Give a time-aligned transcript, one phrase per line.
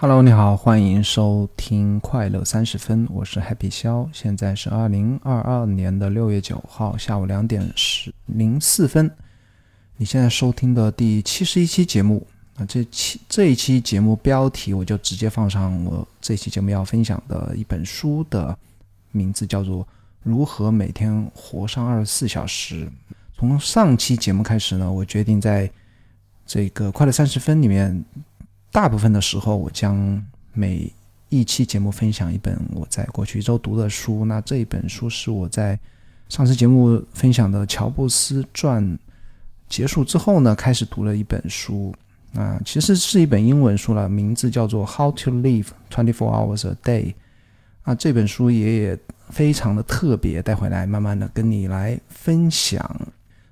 [0.00, 9.10] Hello，你好，欢迎收听快乐三十分，我是 Happy 肖，现在是二零二二年的六月九号下午两点十零四分。
[9.96, 12.24] 你现在收听的第七十一期节目
[12.54, 18.56] 啊，这期这一期节目标题我就直接放上我这期节目要分享的一本书的
[19.10, 19.82] 名字，叫做
[20.22, 22.86] 《如何每天活上二十四小时》。
[23.36, 25.68] 从上期节目开始呢，我决定在
[26.46, 28.04] 这个快乐三十分里面。
[28.78, 30.88] 大部分的时候，我将每
[31.30, 34.24] 一期节目分享一本我在过去一周读的书。
[34.24, 35.76] 那这一本书是我在
[36.28, 38.96] 上次节目分享的乔布斯传
[39.68, 41.92] 结束之后呢，开始读了一本书。
[42.34, 47.04] 啊，其实是一本英文书了，名字叫做《How to Live Twenty Four Hours a Day》。
[47.82, 48.98] 啊，这本书也也
[49.30, 53.08] 非常的特别，带回来慢慢的跟你来分享。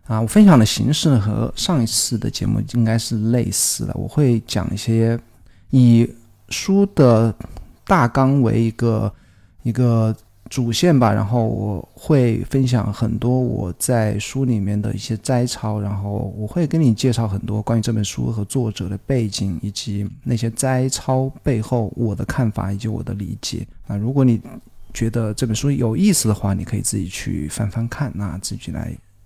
[0.06, 3.92] 啊，我分享的形式和上一次的节目应该是类似的。
[3.94, 5.18] 我会讲一些
[5.70, 6.08] 以
[6.48, 7.34] 书的
[7.84, 9.12] 大纲为一个
[9.64, 10.14] 一个
[10.48, 23.66] 主线吧，然后我会分享很多我在书里面的一些摘抄，然后我会跟你介绍很多关于这本书和作者的背景，以及那些摘抄背后我的看法以及我的理解。
[23.88, 24.40] 啊，如果你
[24.94, 28.96] 觉得这本书有意思的话，你可以自己去翻翻看，那自己来。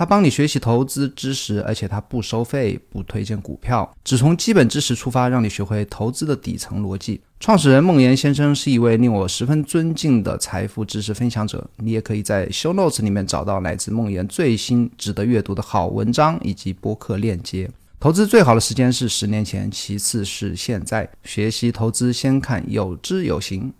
[0.00, 7.20] 他帮你学习投资知识，而且他不收费，不推荐股票，只从基本知识出发，让你学会投资的底层逻辑。
[7.38, 11.68] 创始人孟岩先生是一位令我十分尊敬的财富知识分享者。
[11.76, 17.68] 你也可以在 Show Notes 里面找到来自孟岩最新值得阅读的好文章以及播客链接。
[17.98, 21.06] 投资最好的时间是十年前，其次是现在。
[21.24, 23.70] 学习投资先看有知有行。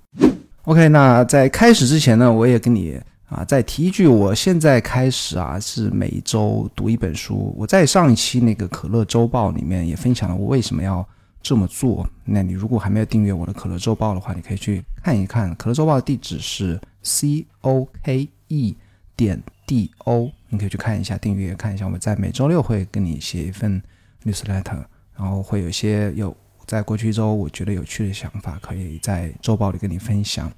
[0.65, 3.01] OK，那在开始之前呢，我也跟你。
[3.31, 7.55] 啊，再提一句，我现在开始啊，是每周读一本书。
[7.57, 11.07] 我在上一期那个可乐周报里面也分享了我为什么要
[11.41, 12.05] 这么做。
[12.25, 15.55] 那你如果还没有订阅我的可乐周报的话，你可以去看一看。
[15.55, 18.77] 可乐周报的地址是 c o k e
[19.15, 21.85] 点 d o，你可以去看一下，订阅看一下。
[21.85, 23.81] 我们在每周六会跟你写一份
[24.25, 24.83] newsletter，
[25.17, 26.37] 然后会有些有
[26.67, 30.51] 在过去一周我觉得有趣的想法，可以在周报里跟你分享。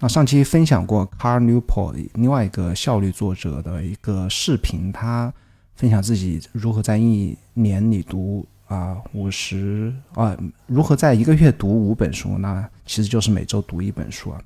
[0.00, 5.32] 那上期分享过 Car Newport 另外一个效率作者的一个视频，他
[5.76, 14.40] 分享自己如何在一年里读啊五十啊，如何在一个月读五本书，那其实就是每周读一本书啊。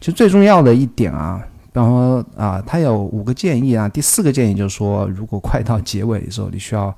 [0.00, 1.42] 其实最重要的一点啊，
[1.72, 6.94] 比方说啊，他有五个建议啊，第四个建议就是说，如果快到结尾的时候，你需要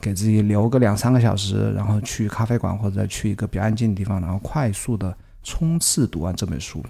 [0.00, 6.84] 给自己留个两三个小时，然后去咖啡馆或者去一个比较安静的地方，然后快速的冲刺读完这本书。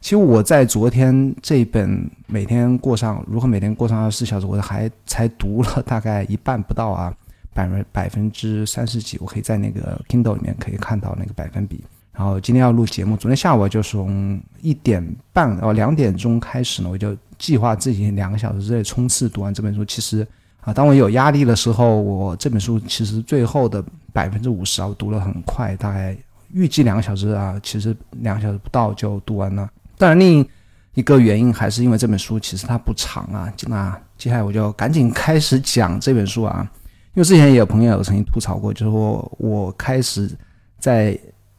[0.00, 7.14] 其实我在昨天这本每天过上如何每天过上二十四小时，我还才读了大概一半不到啊，
[7.52, 11.82] 百分百分之三十几，我可以在那个 Kindle 里面可以看到那个百分比。
[12.12, 19.84] 然后今天要录节目，昨天下午就从一点半哦两点钟开始呢，我就计划自己两个小时之内冲刺读完这本书。
[19.84, 20.26] 其实
[20.60, 26.16] 啊，当我有压力的时候，我这本书其实最后的百分之五十啊，我读了很快，大概
[26.52, 29.68] 预计两个小时啊，其实两个小时不到就读完了。
[29.98, 30.48] 当然，另
[30.94, 33.52] 一个原因还是因为这本书其实它不长啊。
[33.66, 36.68] 那接下来我就赶紧开始讲这本书啊，
[37.14, 40.30] 因为之前也有朋友曾经吐槽过，就是说我开始
[40.78, 41.18] 在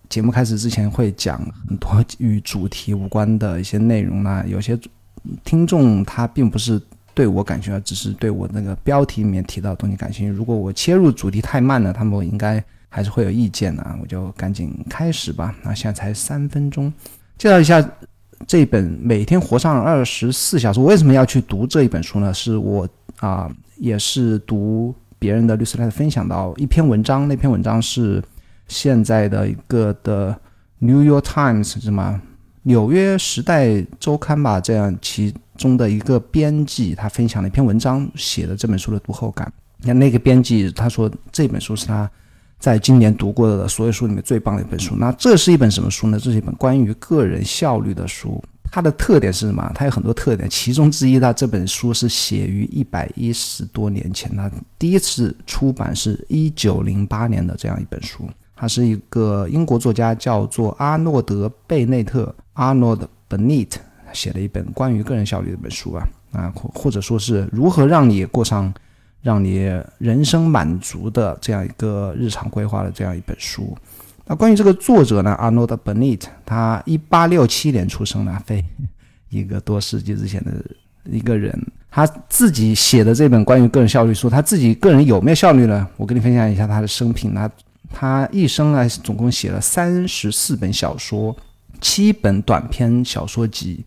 [0.09, 4.43] 节目开始之前会讲很多与主题无关的一些内容呢。
[4.47, 4.79] 有些
[5.43, 6.81] 听众他并不是
[7.13, 10.33] 对我感兴趣，只是对我那个标题里面提到的东西感兴趣。
[10.33, 13.83] 如果我切入主题太慢了，他们应该还是会有意见的。
[13.83, 15.53] 啊我就赶紧开始吧。
[15.61, 16.91] 那现在才三分钟，
[17.37, 17.81] 介绍一下。
[18.47, 22.33] 这本每天活上二十四小时，我为什么要去读这一本书呢？
[22.33, 22.87] 是我
[23.19, 28.23] 啊，也是读别人的律师来分享到一篇文章，那篇文章是
[28.67, 30.31] 现在的一个的
[30.79, 32.19] 《New York Times》什么
[32.63, 39.51] 纽约时代周刊吧，这样其中的一个编辑他分享了一篇文章，写的这本书的读后感。
[39.83, 42.09] 那那个编辑他说这本书是他。
[42.59, 46.19] 在今年读过的所有书里面最棒的一本书，那这是一本什么书呢？
[46.19, 48.43] 这是一本关于个人效率的书。
[48.71, 49.71] 它的特点是什么？
[49.73, 58.29] 它有很多特点，其中之一，它这本书是写于一百一十多年前，它第一次出版是一九零八年的这样一本书。
[58.55, 63.71] 它是一个英国作家叫做阿诺德·贝内特 （Arnold Bennett），
[64.11, 68.71] 写了一本关于个人效率的一本书啊啊，或或者说是如何让你过上
[69.21, 73.77] 让你人生满足的这样一个日常规划的这样一本书。
[74.25, 78.63] 那关于这个作者呢，Arnold Bennett，他一八六七年出生的，非
[79.29, 80.53] 一个多世纪之前的
[81.03, 85.87] 一个人，他自己写的这本关于个人效率书，他自己个人有没有效率呢？
[85.97, 87.33] 我跟你分享一下他的生平。
[87.33, 87.49] 他
[87.91, 91.35] 他一生呢，总共写了三十四本小说，
[91.81, 93.83] 七本短篇小说集，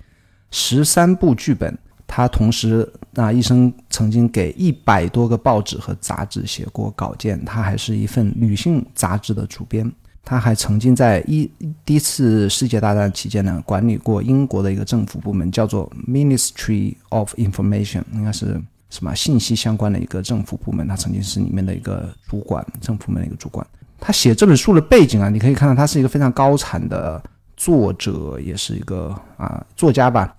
[0.50, 1.78] 十三部剧本。
[2.14, 7.42] 他同时啊，一生曾经给一百多个报纸和杂志写过稿件。
[7.42, 9.90] 他还是一份女性杂志的主编。
[10.22, 11.50] 他还曾经在一
[11.86, 18.60] 第一次世界大战期间呢，管理过英国的一个政府部门，叫做 Ministry of Information，应该是
[18.90, 20.86] 什么信息相关的一个政府部门。
[20.86, 23.66] 他曾经是里面的一个主管，政府部门的一个主管。
[23.98, 27.22] 他写这本书的背景啊，你可以看到他是一个非常高产的
[27.56, 30.36] 作者，也是一个啊作家吧。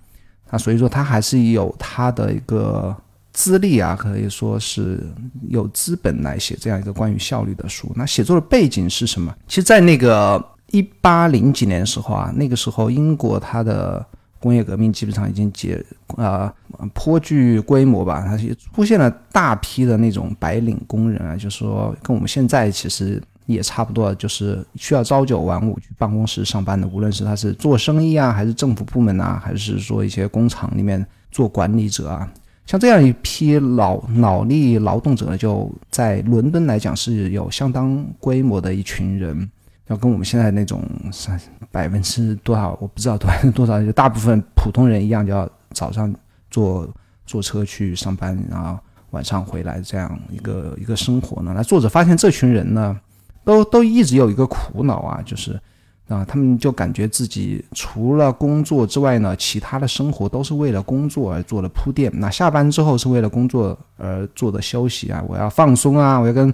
[0.54, 2.96] 啊，所以说他还是有他的一个。
[3.36, 5.04] 资历啊，可以说是
[5.48, 7.90] 有资本来写这样一个关于效率的书。
[7.96, 9.34] 那写作的背景是什么？
[9.48, 10.40] 其实，在那个
[10.70, 14.06] 一八零几年的时候啊，那个时候英国它的
[14.38, 15.84] 工业革命基本上已经结
[16.16, 16.54] 啊
[16.92, 32.30] 颇具规模吧，它也出现了大批的那种白领工人啊，就是说跟我们现在其实也差不多，就是需要朝九晚五去办公室上班的，无论是他是做生意啊，还是政府部门啊，还是说一些工厂里面做管理者啊。
[32.66, 39.50] 像这样一批劳脑力劳动者，就在伦敦来讲是有相当规模的一群人，
[39.88, 40.82] 要跟我们现在那种
[41.12, 41.38] 三
[41.70, 46.10] 百分之多少我不知道多 多少，就大部分普通人一样，就要早上
[46.50, 46.88] 坐
[47.26, 48.78] 坐车去上班，然后
[49.10, 51.52] 晚上回来这样一个一个生活呢。
[51.54, 52.98] 那作者发现这群人呢，
[53.44, 55.60] 都都一直有一个苦恼啊，就是。
[56.06, 62.12] 啊，他们就感觉自己除了工作之外呢，其他的生活都是为了工作而做的铺垫。
[62.16, 66.52] 那下班之后是为了工作而做的休息啊，我要放松啊，我要跟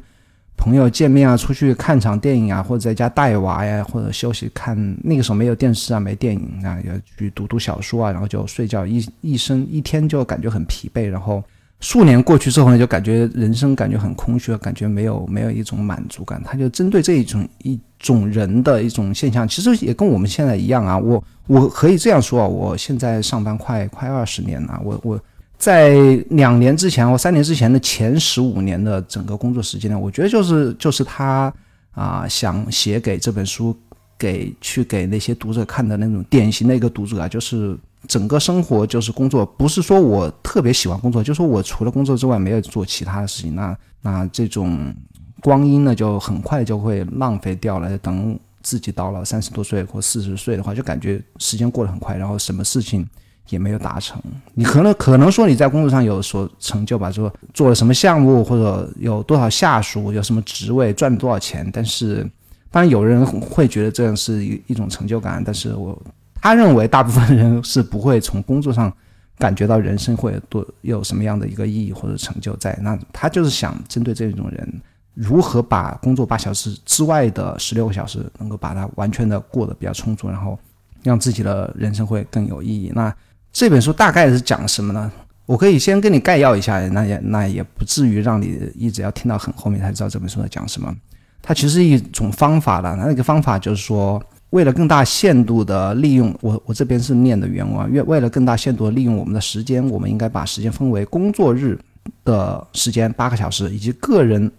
[0.56, 4.76] 朋友见面啊，出去看场电影啊，或者在家带娃呀，或者休息看。
[5.02, 11.42] 那个时候没有电视啊，没电影啊，要去读读小说啊，然后就睡觉，一一生一天就感觉很疲惫，然后。
[11.80, 16.42] 数年过去之后呢，就感觉人生感觉很空虚，感觉没有没有一种满足感。
[16.44, 20.98] 他就针对这一种一种人的一种现象，其实也跟我们现在一样啊。
[20.98, 25.20] 我我可以这样说啊，我现在上班快快二十年了，我我
[25.56, 25.94] 在
[26.28, 31.50] 两年之前或三年之前的前十五年的整个工作时间呢，我觉得就是就是他
[31.92, 33.74] 啊想写给这本书
[34.18, 37.74] 给去给那些读者看的那种典型的一个读者啊，就是。
[38.10, 43.54] 整个生活就是工作，不是说我特别喜欢工作，就说我除了工作之外没有做其他的事情。
[43.54, 44.92] 那那这种
[45.40, 47.96] 光阴呢，就很快就会浪费掉了。
[47.98, 53.08] 等自己到了三十多岁或四十岁的话，就感觉时间过得很快，然后什么事情
[53.48, 54.20] 也没有达成。
[54.54, 61.70] 你可能可能说你在工作上有所成就吧，说做了什么项目，或者有多少下属，有什么职位，赚了多少钱。
[61.72, 62.28] 但是
[62.72, 65.96] 当然有人会觉得这样是一一种成就感，但是我。
[66.40, 68.90] 他认为大部分人是不会从工作上
[69.38, 72.78] 感觉到人生会多有什么样的一个意义或者成就在。
[72.82, 74.80] 那他就是想针对这种人，
[75.14, 80.58] 如何把工作八小时之外的十六个小时能够把它完全的过得比较充足，然后
[81.02, 82.90] 让自己的人生会更有意义。
[82.94, 83.14] 那
[83.52, 85.12] 这本书大概是讲什么呢？
[85.46, 90.94] 我可以先跟你概要一下，那也那也不至于让你一直要听到很后面才知道这本书在讲什么。
[91.42, 94.22] 它其实一种方法的，那个方法就是说。
[94.50, 97.92] 为了更大限度的利用我，我这边是念的原文。
[97.92, 101.78] 为为了更大限度的利用我们的时间，我们应该把时间分为工作日
[102.24, 104.50] 的时间八个小时，以及个人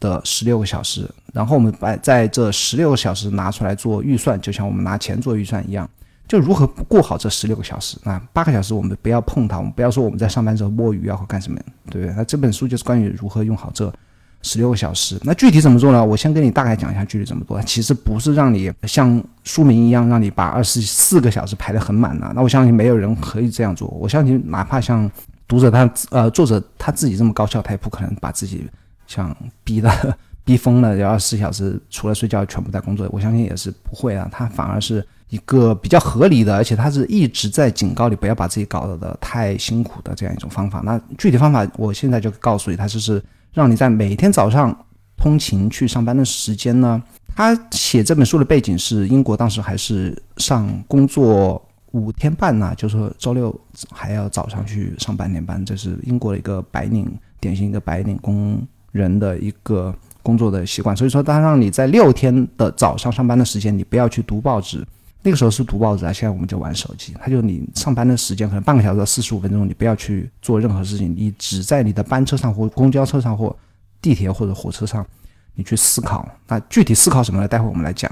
[0.00, 1.08] 的十六个小时。
[1.34, 5.88] 然后我们把在这十六个小时拿出来做预算，就像我们拿钱做预算一样，
[6.26, 7.98] 就如何过好这十六个小时。
[8.04, 12.14] 那八个小时我们不要碰它，我们不要说我们在上班时候摸鱼啊或干什么，对不对？
[12.16, 13.92] 那这本书就是关于如何用好这。
[14.40, 16.02] 十六个小时，那具体怎么做呢？
[16.02, 17.60] 我先跟你大概讲一下具体怎么做。
[17.62, 22.30] 其实不是让你像书名一样，让你把二十四个小时排得很满的。
[22.34, 23.88] 那我相信没有人可以这样做。
[23.88, 25.10] 我相信哪怕像
[25.48, 28.64] 读者他呃作者他自己这么高效，他也不可能把自己
[29.08, 33.08] 像逼的逼疯了，要二十四小时除了睡觉全部在工作。
[33.10, 40.80] 我相信也是不会啊，他反而是一个比较合理的，而且他是一直在警告你不要把自己搞得太辛苦的这样一种方法。
[40.84, 43.20] 那具体方法我现在就告诉你，他就是。
[43.58, 44.72] 让你在每天早上
[45.16, 47.02] 通勤去上班的时间呢？
[47.34, 51.60] 他写这本书的背景是英国当时还是上工作
[51.90, 53.52] 五天半呢，就是说周六
[53.90, 60.96] 还要早上去上半天班，这是英国的一个白领典型一个白领工人的一个工作的习惯。
[60.96, 64.86] 所以说，他让你在六天的早上上班的时间，你不要去读报纸。
[65.28, 67.14] 那个时候是读报纸啊，现在我们就玩手机。
[67.20, 73.54] 他就你上班的时间可能半个小时到四十五分钟，你不要去做任何事情，你只在你的班车上或公交车上或
[74.00, 75.06] 地铁或者火车上，
[75.54, 76.26] 你去思考。
[76.46, 77.46] 那具体思考什么呢？
[77.46, 78.10] 待会我们来讲。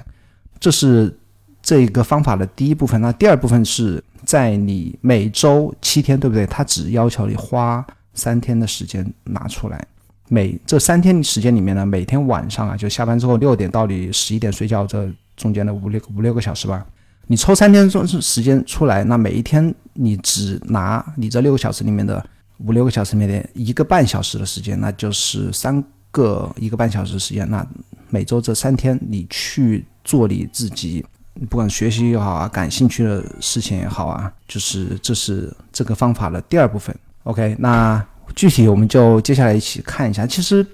[0.61, 1.19] 这是
[1.63, 3.01] 这一个方法的第一部分。
[3.01, 6.47] 那第二部分是在你每周七天，对不对？
[6.47, 7.83] 他只要求你花
[8.13, 9.83] 三天的时间拿出来。
[10.29, 16.85] 每这三天时间里面呢，每天晚上啊，就下班之后六点到你十一点睡觉这中间的五六五六个小时吧，
[17.27, 22.25] 你抽三天钟时间出来，那每一天你只拿你这六个小时里面的
[22.59, 27.49] 五六个小时里面的一个半小时的时间，那就是三个一个半小时时间。
[27.51, 27.67] 那
[28.11, 31.05] 每周这三天你去做你自己，
[31.49, 36.95] 不管学习也好啊，感兴趣的事情也好啊，就是这是这个方法的第二部分。
[37.25, 38.05] OK，那。
[38.35, 40.27] 具体我们就接下来一起看一下。
[40.27, 40.67] 其实，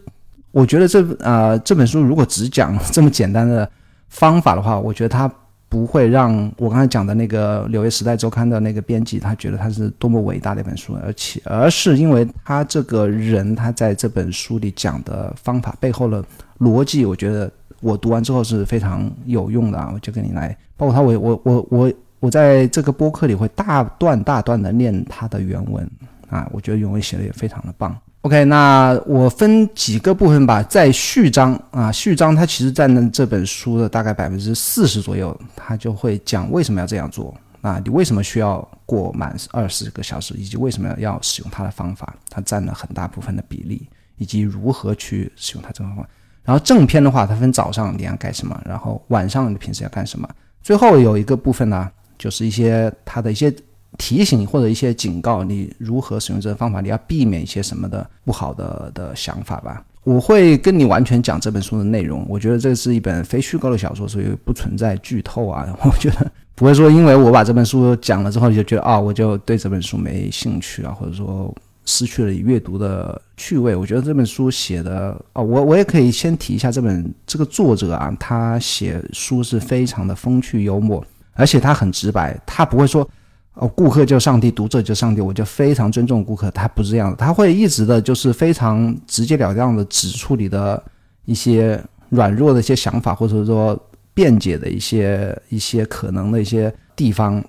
[0.53, 3.71] 我觉得这呃这本书如果只讲这么简单的
[4.09, 5.31] 方法的话，我觉得它
[5.73, 16.23] 不会让我刚才讲的那个《纽约时代周刊》的那个编辑他觉得他是多么伟大的一本书，而且而是因为他这个人他在这本书里讲的方法背后的
[16.59, 17.51] 逻辑，我觉得
[17.81, 19.91] 我读完之后是非常有用的啊！
[19.95, 25.91] 我就跟你来，包括他我我我我我在这个播客里会大段大段的念他的原文。
[26.29, 27.97] 啊，我觉得原文写的也非常的棒。
[28.23, 30.63] OK，那我分几个部分吧。
[30.63, 43.89] 在序章啊，序章它其实占了这本书的大概百分之四十左右，它就会讲为什么要这样做啊，你为什么需要过满二十个小时，以及为什么要使用它的方法，它占了很大部分的比例，
[44.19, 46.09] 以及如何去使用它这种方法。
[46.45, 50.29] 然后正片的话，它分早上你要干什么，然后晚上你平时要干什么。
[50.63, 53.53] 最后有一个部分呢，就是一些它的一些。
[53.99, 56.81] 提醒或者一些警告，你如何使用这个方法？
[56.81, 59.85] 你要避免一些什么的不好的的想法吧。
[60.05, 62.27] 我会跟你完全讲这本书的内容。
[62.29, 65.69] 我觉得这是一本非虚构的小说，所以不存在剧透啊。
[65.85, 73.77] 我觉得不会说，因为我把这本书讲了之后，你就觉得啊，我就对这本书没兴趣啊，或者说失去了阅读的趣味。
[73.77, 83.09] 我觉得这本书写的啊，我我也可以先提一下这本这个作者啊，他写书是非常的风趣幽默，而且他很直白，他不会说。
[83.55, 86.51] 哦，顾客就上帝，读者就上帝，我就非常尊重顾客。
[86.53, 90.83] 他不是这样的，他会一直的，就是非常直截了当的指出你的
[91.27, 91.79] 一些
[92.09, 93.79] 软弱的一些想法，或者说
[94.15, 97.45] 辩解的一些一些可能的一些地方。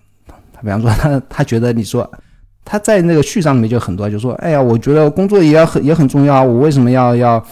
[0.51, 2.09] 他比方说，他他觉得你说
[2.65, 7.45] 他在那个序章里面就很多，就说，哎呀，我觉得工作也要很也很重要，我为什么要要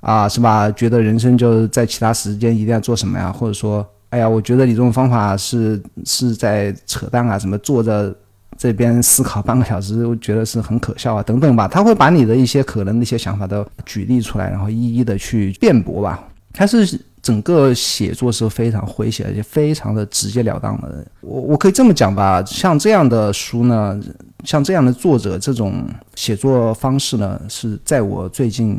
[0.00, 0.68] 啊，是吧？
[0.72, 3.30] 觉得人生就在其他时间一定要做什么呀？
[3.30, 3.86] 或者说。
[4.12, 7.38] 哎呀，我觉得你这种方法是是在扯淡啊！
[7.38, 8.14] 什么坐着
[8.58, 11.66] 这边思考半个小时，我觉得是很可笑啊，等等吧。
[11.66, 16.28] 他会把你的一些可能的一些想法都举例出来，然后一一的去辩驳吧。
[16.52, 21.06] 他是整个写作是非常诙谐，而且非常的直截了当的。
[21.22, 23.98] 我我可以这么讲吧，像这样的书呢，
[24.44, 28.78] 像这样的作者，这种写作方式呢，是在我最近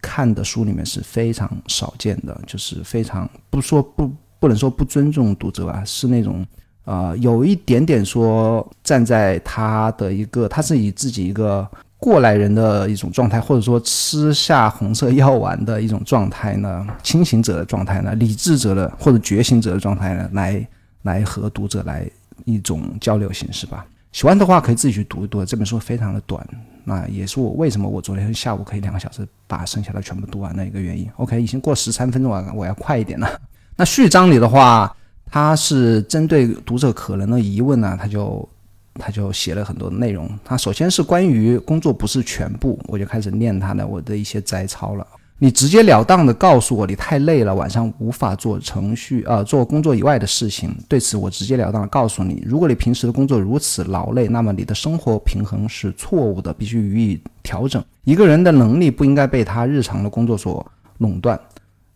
[0.00, 4.10] 看的书里面是非常少见的，就是非常不说不。
[4.42, 6.44] 不能说不尊重读者吧，是那种，
[6.84, 11.64] 呃，有一点点说站在他的一个，他是以自己一个
[11.96, 20.68] 过来人的一种状态，或者说吃下红色药丸的一种状态呢，清醒者的状态呢，理智者的或者觉醒者的状态呢，来
[21.02, 22.04] 来和读者来
[22.44, 23.86] 一种交流形式吧。
[24.10, 26.44] 喜欢的话可以自己去读一读，这本书非常的短，
[26.82, 31.08] 那也是我为什么我昨天下午可以两个小时把剩下的全部读完的一个原因。
[31.18, 33.40] OK，已经过十三分钟了，我要快一点了。
[33.82, 34.94] 那序章里的话，
[35.28, 38.48] 他是针对读者可能的疑问呢，他就
[38.94, 40.30] 他就写了很多内容。
[40.44, 45.04] 他首先是关于工作不是全部，我就开始念他的我的一些摘抄了。
[45.40, 50.72] 你直截了当的告诉我你太累了，晚上无法做程序呃做工作以外的事情。
[50.88, 57.82] 对此，我直截了当的告诉你，如果你平时的工作如此劳累，那么你的生活平衡是错误的，必须予以调整。
[58.04, 60.64] 一个人的能力不应该被他日常的工作所
[60.98, 61.36] 垄断。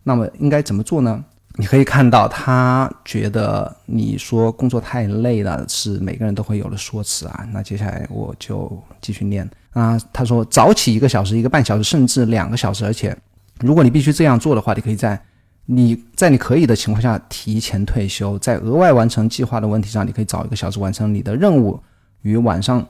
[0.03, 1.23] 那么应该怎么做呢？
[1.59, 7.47] 你可以看到，他觉得你说工作太累了，是每个人都会有的说辞啊。
[7.51, 8.71] 那接下来我就
[9.01, 9.99] 继续念啊。
[10.13, 13.17] 他说，早起一个小时、一个半小时，甚至两个小时，而且
[13.59, 15.19] 如果你必须这样做的话，你可以在
[15.65, 21.79] 你在你可以的情况下提前退休，在额外完成计划的问题上，你可以早一个小时完成你的任务，
[22.21, 22.87] 与晚上。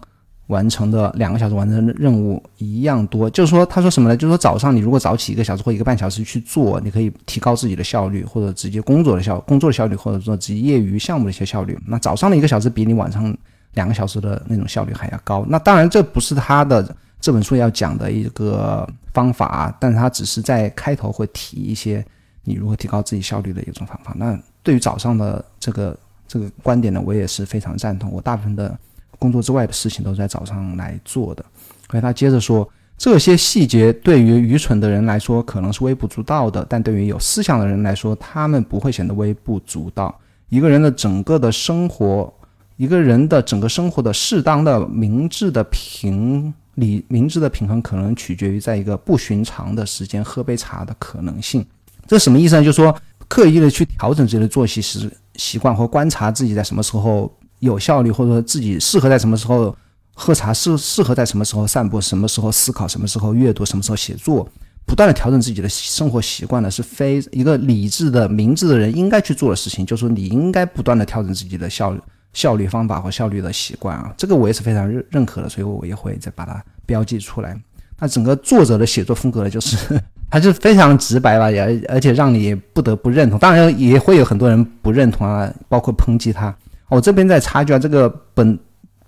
[0.47, 4.15] 完成的两个小时完成的任务一样多，就是说，他说什么呢？
[4.15, 11.77] 就是说，早上你如果早起一个小时或一个半小时去做，你可以提高自己的效率，或者直接工作的效工作的效率，或者说直接业余项目的一些效率。
[11.85, 13.35] 那早上的一个小时比你晚上
[13.73, 15.45] 两个小时的那种效率还要高。
[15.49, 22.05] 那当然，这不是他的这本书要讲的一个方法，但是他只是在开头会提一些
[22.43, 24.13] 你如何提高自己效率的一种方法。
[24.15, 28.09] 那对于早上的这个这个观点呢，我也是非常赞同。
[28.11, 28.77] 我大部分的
[29.19, 31.45] 工作之外的事情都在早上来做的。
[31.89, 40.13] 所以他接着说，这些细节对于愚蠢的人来说可能是微不足道的，但对于有思想的人来说，他们不会显得微不足道。
[40.49, 42.33] 一个人的整个的生活，
[42.75, 51.65] 一个人的整个生活的适当的明智的平理明智的平衡，可能取决于在一个不寻常的时间喝杯茶的可能性。
[52.07, 52.63] 这什么意思呢？
[52.63, 52.95] 就是说。
[53.29, 59.75] 刻意的去调整自己的作息时习惯，或观察自己在什么时候有效率，或者说自己适合在什么时候
[60.13, 64.47] 喝茶，适适合在什么时候散步，什么时候思考，什么时候阅读，什么时候写作，
[64.85, 69.85] 不断的调整自己的生活习惯呢，是非一个理智的、明智的人应该去做的事情。
[69.85, 71.99] 就是说，你应该不断的调整自己的效率
[72.33, 77.59] 效率方法和效率的习惯啊，这个我也是非常认认可的，所以我也会再把它标记出来。
[77.99, 79.99] 那整个作者的写作风格呢，就是。
[80.29, 83.39] 他就非常直白吧，也而且让你不得不认同。
[83.39, 86.53] 当然也会有很多人不认同啊，包括抨击他。
[86.89, 88.57] 我这边在插一句啊，这个本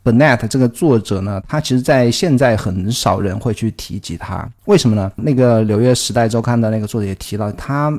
[0.03, 5.11] 本 net 这个作者呢，他其实在现在很少人会去提及他，为什么呢？
[5.15, 7.91] 那个纽约时代周刊的那个作者也提到，他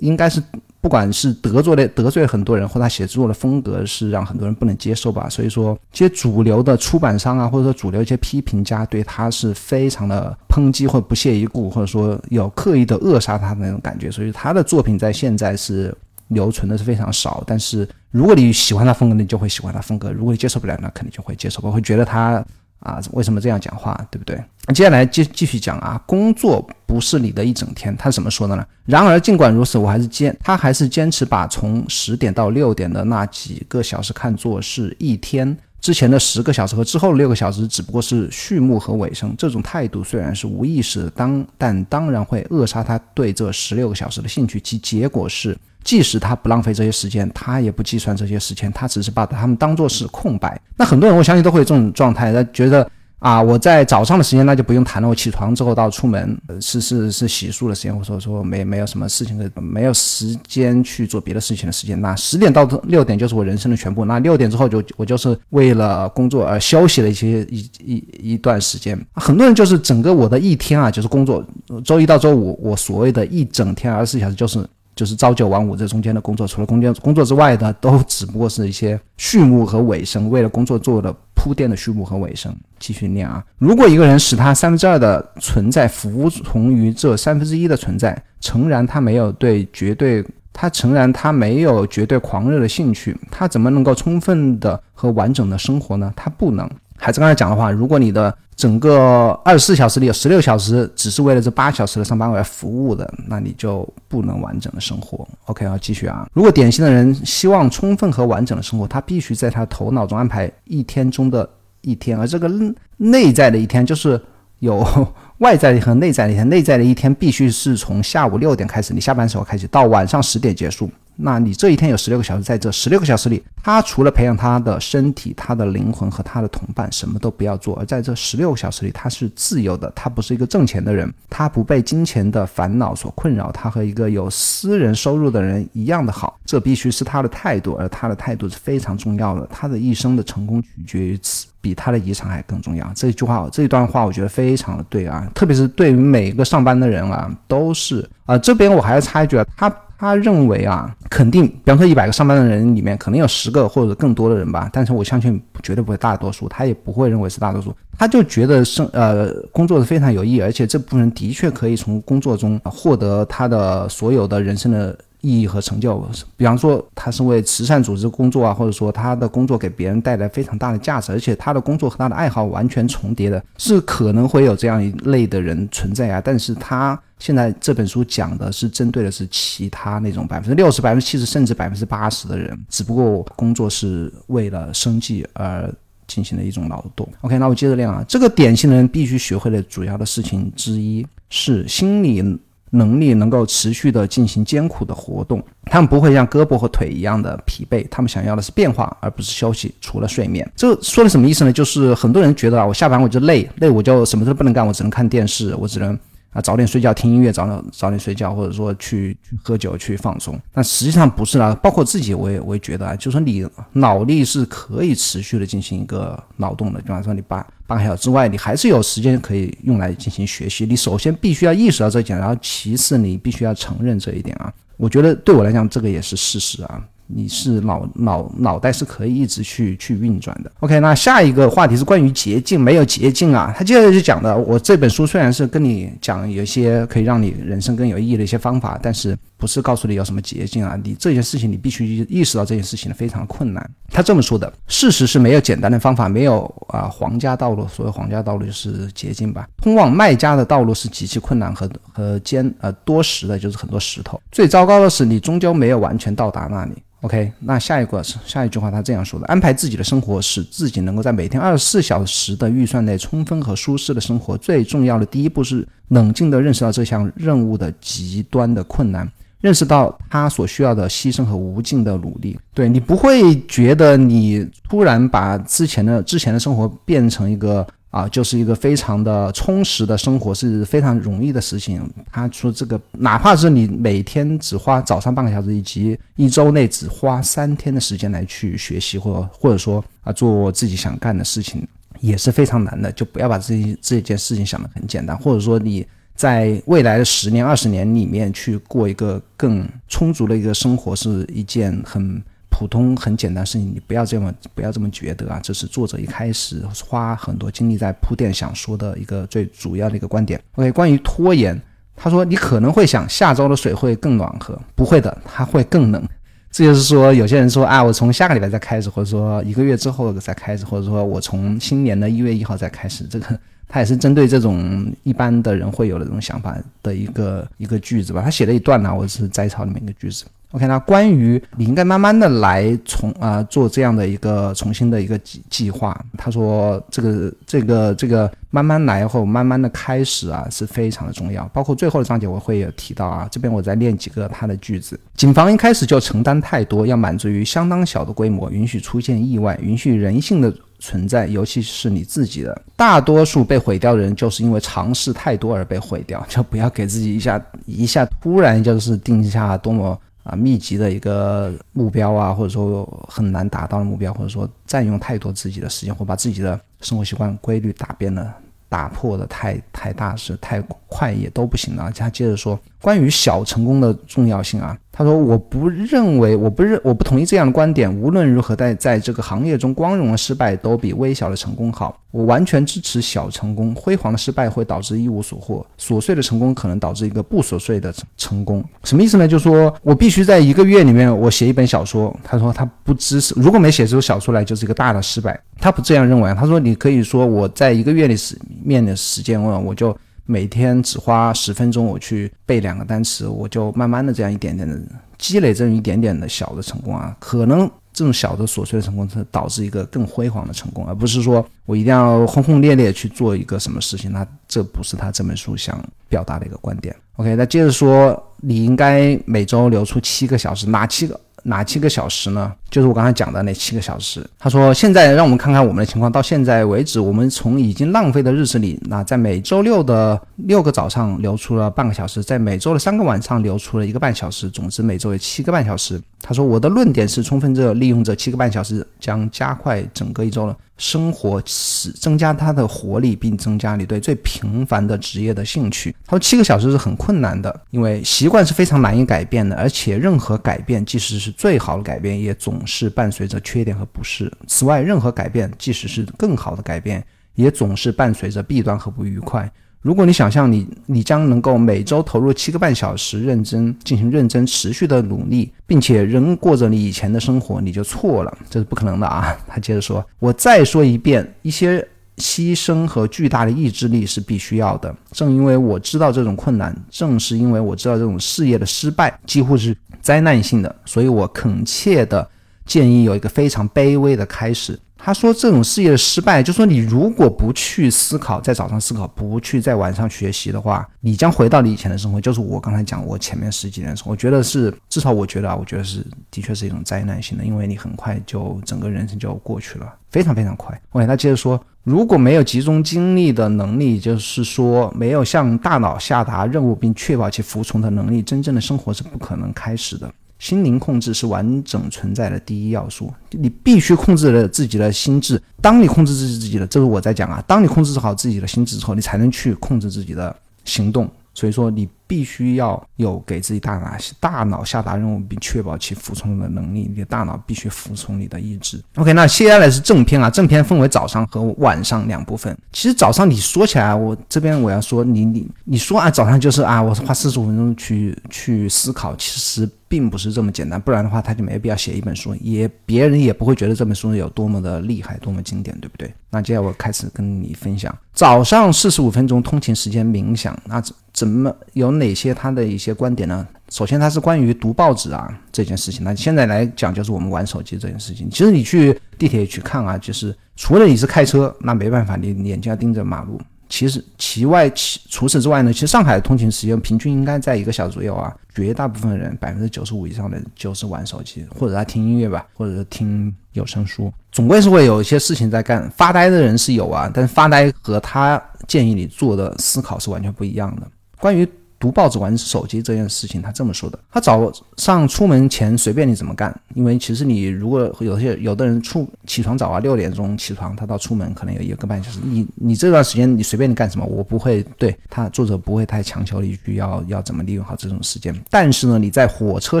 [0.00, 0.42] 应该是。
[0.78, 15.92] 不管是得罪了得罪很多人，或他写作的风格是让很多人不能接受吧，所以说这些主流的出版商啊，或者说主流一些批评家对他是非常的抨击或不屑一顾，或者说有刻意的扼杀他的那种感觉，所以他的作品在现在是
[16.28, 17.42] 留存的是非常少。
[17.46, 22.44] 但是如果你喜欢他风格，你就会喜欢他风格；如果你接受不了，那肯定就会接受，我会觉得他。
[22.80, 24.36] 啊，为什么这样讲话，对不对？
[24.72, 28.64] 接下来继继续讲啊，工作不是你的一整天，他怎么说的呢？
[28.84, 39.34] 然而尽管如此，我还是坚，他还是坚持把从十点到六点的那几个小时看作是一天，之前的十个小时和之后的六个小时只不过是序幕和尾声。
[39.38, 45.56] 这种态度虽然是无意识的，当但当然会扼杀他对这十六个小时的兴趣，其结果是。
[45.86, 50.60] 即使他不浪费这些时间，他也不计算这些时间，他只是把他们当做是空白。
[50.76, 52.90] 那很多人我相信都会有这种状态，他觉得
[53.20, 62.00] 啊，我在早上的时间那就不用谈了，我起床之后到出门是是是洗漱的时间，或者说没没有什么事情的，没有时间去做别的事情的时间。
[62.00, 69.00] 那十点到六点就是我人生的全部，那六点之后就我就是为了工作而休息了一些一一一段时间。
[69.14, 71.44] 很多人就是整个我的一天啊，就是工作，
[71.84, 74.66] 周一到周五我所谓的一整天二十四小时就是。
[74.96, 82.52] 就是朝九晚五这中间的工作，除了工作工作之外的，都只不过是一些序幕和尾声，为了工作做的铺垫的序幕和尾声。
[82.78, 96.10] 继续念啊，如果一个人使他三分之二的存在服从于这三分之一的存在，诚然他没有对绝对，他诚然他没有绝对狂热的兴趣，他怎么能够充分的和完整的生活呢？
[96.16, 96.68] 他不能。
[96.96, 105.28] 还是刚才讲的话，如果你的整个二十四小时里有十六小时只是为了这八小时的上班而服务的，那你就不能完整的生活。
[105.44, 106.26] OK 啊，继续啊。
[106.32, 111.48] 如果典型的人希望充分和完整的生活，他必须在他头脑中安排一天中的
[111.82, 112.50] 一天，而这个
[112.96, 114.20] 内在的一天就是
[114.60, 114.86] 有
[115.38, 116.48] 外在和内在的一天。
[116.48, 120.90] 内在的一天必须是从下午六点开始，你下班时候开始，到晚上十点结束。
[121.18, 127.74] 那你这一天有十六个小时，在这十六个小时里，他除了培养他的身体、他的灵魂和他的同伴，什么都不要做。
[127.78, 136.38] 而在这十六个小时里，他是自由的，他不是一个挣钱的人，他不被金钱的烦恼所困扰，他和一个有私人收入的人一样的好。
[136.44, 139.48] 这必须是他的态度，而他的态度是非常重要的。
[139.50, 142.86] 他的一生的成功取决于此，比他的遗产还更重要。
[142.94, 148.36] 这句话，这一段话，我觉得非常的对啊，特别是对于每一个上班的人啊，都是啊。
[148.36, 149.74] 这边我还要插一句啊，他。
[149.98, 164.96] 他认为啊，肯定，比方说一百个上班的人里面，可能有十个或者更多的人吧，但是我相信绝对不会大多数，他也不会认为是大多数，他就觉得生呃工作是非常有意义，而且这部分人的确可以从工作中获得他的所有的人生的。
[165.26, 166.00] 意义和成就，
[166.36, 176.22] 比方说他是为慈善组织工作啊，或者说他的工作给别人带来非常大的价值，而且他的工作和他的爱好完全重叠的，是可能会有这样一类的人存在啊。
[176.24, 185.68] 但是他现在这本书讲的是针对的是其他那种百分之六十、百分之七十甚至百分之八十的人，只不过工作是为了生计而
[186.06, 187.08] 进行的一种劳动。
[187.22, 192.22] OK，那我接着练啊，这个典型的人必须学会的主要的事情之一是心理。
[192.70, 199.74] 能力能够持续的进行艰苦的活动，他们不会像胳膊和腿一样的疲惫，他们想要的是变化，而不是休息。
[199.80, 201.52] 除了睡眠，这说的什么意思呢？
[201.52, 205.98] 就是很多人觉得啊，我下班我就累，累我就什么都不能干，我只能看电视，我只能。
[206.36, 210.38] 啊，早点睡觉，听音乐，早点早点睡觉，或者说去喝酒，去放松。
[210.52, 216.80] 但实际上不是啊，包括自己，我也我也觉得啊，就说你脑力是可以持续的进行一个劳动的。
[216.82, 220.66] 比方说你八八个小时之外，你还是有时间可以用来进行学习。
[220.66, 224.52] 你首先必须要意识到这一点，然后其次你必须要承认这一点啊。
[224.76, 226.84] 我觉得对我来讲，这个也是事实啊。
[227.06, 230.50] 你是脑脑脑袋是可以一直去去运转的。
[230.60, 233.54] OK，那下一个话题是关于捷径，没有捷径啊。
[233.56, 240.78] 他接着就讲的，我这本书虽然是跟你讲有一些可以让你人生更有意义的一些方法，但是不是告诉你有什么捷径啊？
[240.82, 243.70] 你这件事情你必须意识到这件事情非常困难。
[243.90, 249.48] 他这么说的，事实是没有简单的方法，没有啊皇家道路，所谓皇家道路就是捷径吧。
[249.62, 254.20] 通往卖家的道路是极其困难和和艰呃多石的，就是很多石头。
[254.32, 256.72] 最糟糕的是，你终究没有完全到达那里。
[257.06, 264.36] OK，那下一个下一句话，他这样说的：安排自己的生活，使自己能够在每天二十四小时的预算内充分和舒适的生活。
[264.36, 269.08] 最重要的第一步是冷静地认识到这项任务的极端的困难，
[269.40, 272.36] 认识到他所需要的牺牲和无尽的努力。
[272.52, 277.64] 对你不会觉得你突然把之前的之前的生活变成一个。
[277.96, 281.80] 啊，就是一个非常的充实的生活是非常容易的事情。
[282.12, 291.66] 他说这个，哪怕是你每天只花早上半个小时，以及一周内只花三天的时间来去学习，或者或者说啊做自己想干的事情，
[292.00, 292.92] 也是非常难的。
[292.92, 302.22] 就不要把这这件事情想得很简单，或者说你在未来的十年、二十年里面去过一个更充足的一个生活，是一件很。
[302.58, 305.38] 普通很简单事情，你不要这么不要这么觉得啊！
[305.42, 310.40] 这是作者一开始花很多精力在铺垫想说的一个最主要的一个观点。
[310.54, 311.60] OK，关于拖延，
[311.94, 316.02] 他说你可能会想下周的水会更暖和，不会的，它会更冷。
[316.50, 323.38] 这就是说，有些人说啊，我从下个礼拜再开始，或者说一个月之后再开始，或者说我从新年的一月一号再开始，这个
[323.68, 328.22] 他也是针对这种一般的人会有的这种想法的一个一个句子吧。
[328.22, 330.24] 他写了一段呢，我是摘抄里面一个句子。
[330.52, 344.98] OK，那关于你应该慢慢的来重啊做这样的一个重新的一个计计划，他说这个这个这个慢慢来后慢慢的开始啊是非常的重要，包括最后的章节我会有提到啊，这边我再练几个他的句子。
[345.16, 352.62] 谨防一开始就承担太多，要满足于相当小的规模，允许出现意外，允许人性的存在，尤其是你自己的。
[352.76, 359.98] 大多数被毁掉的人就是因为尝试太多而被毁掉， 就不要给自己一下一下突然就是定下多么。
[360.28, 368.34] 啊，密集的一个目标啊，或者说很难达到的目标，或者说占用太多自己的时间，或把自己的生活习惯规律打变了，
[368.68, 371.92] 打破的太 太大是太快也都不行了。
[371.92, 374.76] 他接着说，关于小成功的重要性啊。
[374.98, 377.94] 他说：“我不认为，我不认，我不同意这样的观点。
[378.00, 382.00] 无论如何，在在这个行业中，光荣的失败都比微小的成功好。
[382.10, 383.74] 我完全支持小成功。
[383.74, 388.64] 辉煌的失败会导致一无所获，琐碎的成功可能导致一个不琐碎的成成功。
[388.84, 389.28] 什么意思呢？
[389.28, 392.16] 就是说我必须在一个月里面，我写一本小说。
[392.24, 395.38] 他说他不支持，如果没写出小说来，就是一个大的失败。
[395.60, 396.32] 他不这样认为。
[396.32, 399.94] 他说你可以说我在一个月里时面的时间，我我就。”
[400.26, 404.78] 每天只花十分钟，我去背两个单词，我就慢慢的这样一点点的
[405.16, 416.94] 积累，这种一点点的小的成功啊，可能这种小的琐碎的成功，是导致一个更辉煌的成功，而不是说我一定要轰轰烈烈去做一个什么事情，那这不是他这本书想表达的一个观点。
[417.16, 421.18] OK，那接着说，你应该每周留出七个小时，哪七个？
[421.48, 422.52] 哪七个小时呢？
[422.68, 424.28] 就是我刚才讲的那七个小时。
[424.36, 426.10] 他说：“现在让我们看看我们的情况。
[426.10, 454.28] 到现在为止，我们从已经浪费的日子里，那在每周六的六个早上留出了半个小时，在每周的三个晚上留出了一个半小时，总之每周有七个半小时。”他说：“我的论点是，充分这利用这七个半小时，将加快整个一周的生活，使增加他的活力，并增加你对最平凡的职业的兴趣。”他说：“七个小时是很困难的，因为习惯是非常难以改变的，而且任何改变，即使是最好的改变，也总是伴随着缺点和不适。
[454.48, 459.48] 此外，任何改变，即使是更好的改变，也总是伴随着弊端和不愉快。”
[459.86, 469.32] 如果你想象你你将能够每周投入七个半小时认真进行认真持续的努力，并且仍过着你以前的生活，你就错了，这是不可能的啊！
[469.46, 471.78] 他接着说：“我再说一遍，一些
[472.16, 474.92] 牺牲和巨大的意志力是必须要的。
[475.12, 479.72] 正因为我知道这种困难，正是因为我知道这种事业的失败几乎是
[480.02, 482.28] 灾难性的，所以我恳切的
[482.64, 492.20] 建议有一个非常卑微的开始。”他说：“这种事业的失败，就说你如果不去思考，在早上思考，不去在晚上学习的话，你将回到你以前的生活。
[492.20, 500.76] 就是我刚才讲，我前面十几年的时候，我觉得是，至少我觉得啊，我觉得是，的确是一种灾难性的，因为你很快就整个人生就过去了，非常非常快。
[500.90, 515.40] OK，他接着说，如果没有集中精力的能力，就是说没有向大脑下达任务并确保其服从的能力，真正的生活是不可能开始的。”心灵控制是完整存在的第一要素，你必须控制了自己的心智。
[515.62, 517.42] 当你控制自己自己的，这是我在讲啊。
[517.46, 521.10] 当你控制好自己的心智之后，你才能去控制自己的行动。
[521.32, 528.82] 所以说你必须要有给自己大脑大脑下达任务并确保其服从的能力，你的大脑必须服从你的意志。
[528.96, 532.56] OK，那接下来是正片啊，正片分为早上和晚上两部分。
[532.72, 539.68] 其实早上你说起来，我这边我要说你你你说啊，早上就是啊，我花四十五分钟去去思考，其实。
[539.88, 546.12] 并不是这么简单，不然的话他就没必要写一本书，也别人也不会觉得这本书有多么的厉害，多么经典，对不对？
[546.28, 553.46] 那接下来我开始跟你分享早上四十五分钟通勤时间冥想，那怎怎么有哪些他的一些观点呢？
[553.68, 558.30] 首先他是关于读报纸啊这件事情，那现在来讲就是我们玩手机这件事情。
[558.30, 563.40] 其实你去地铁去看啊，就是除了你是开车，那没办法，你眼睛要盯着马路。
[563.68, 568.32] 其实其外其除此之外呢，其实上海的通勤时间平均应该在一个小时左右啊。
[568.54, 575.90] 绝大部分人百分之九十五以上的就是玩手机，或者他听音乐吧，或者是听有声书，总归是会有一些事情在干。
[575.90, 580.88] 发呆的人是有啊，但是发呆和他建议你做的思考是完全不一样的。
[581.18, 581.46] 关于。
[581.78, 592.18] 读报纸、玩手机这件事情，他这么说的：他早上出门前随便你怎么干，因为其实你如果有些有的人出起床早啊，六点钟起床，他到出门可能有一个半小时。
[592.22, 598.34] 你你这段时间你随便你干什么，我不会对他作者不会太强求你去要要怎么利用好这种时间。
[598.50, 599.80] 但是呢，你在火车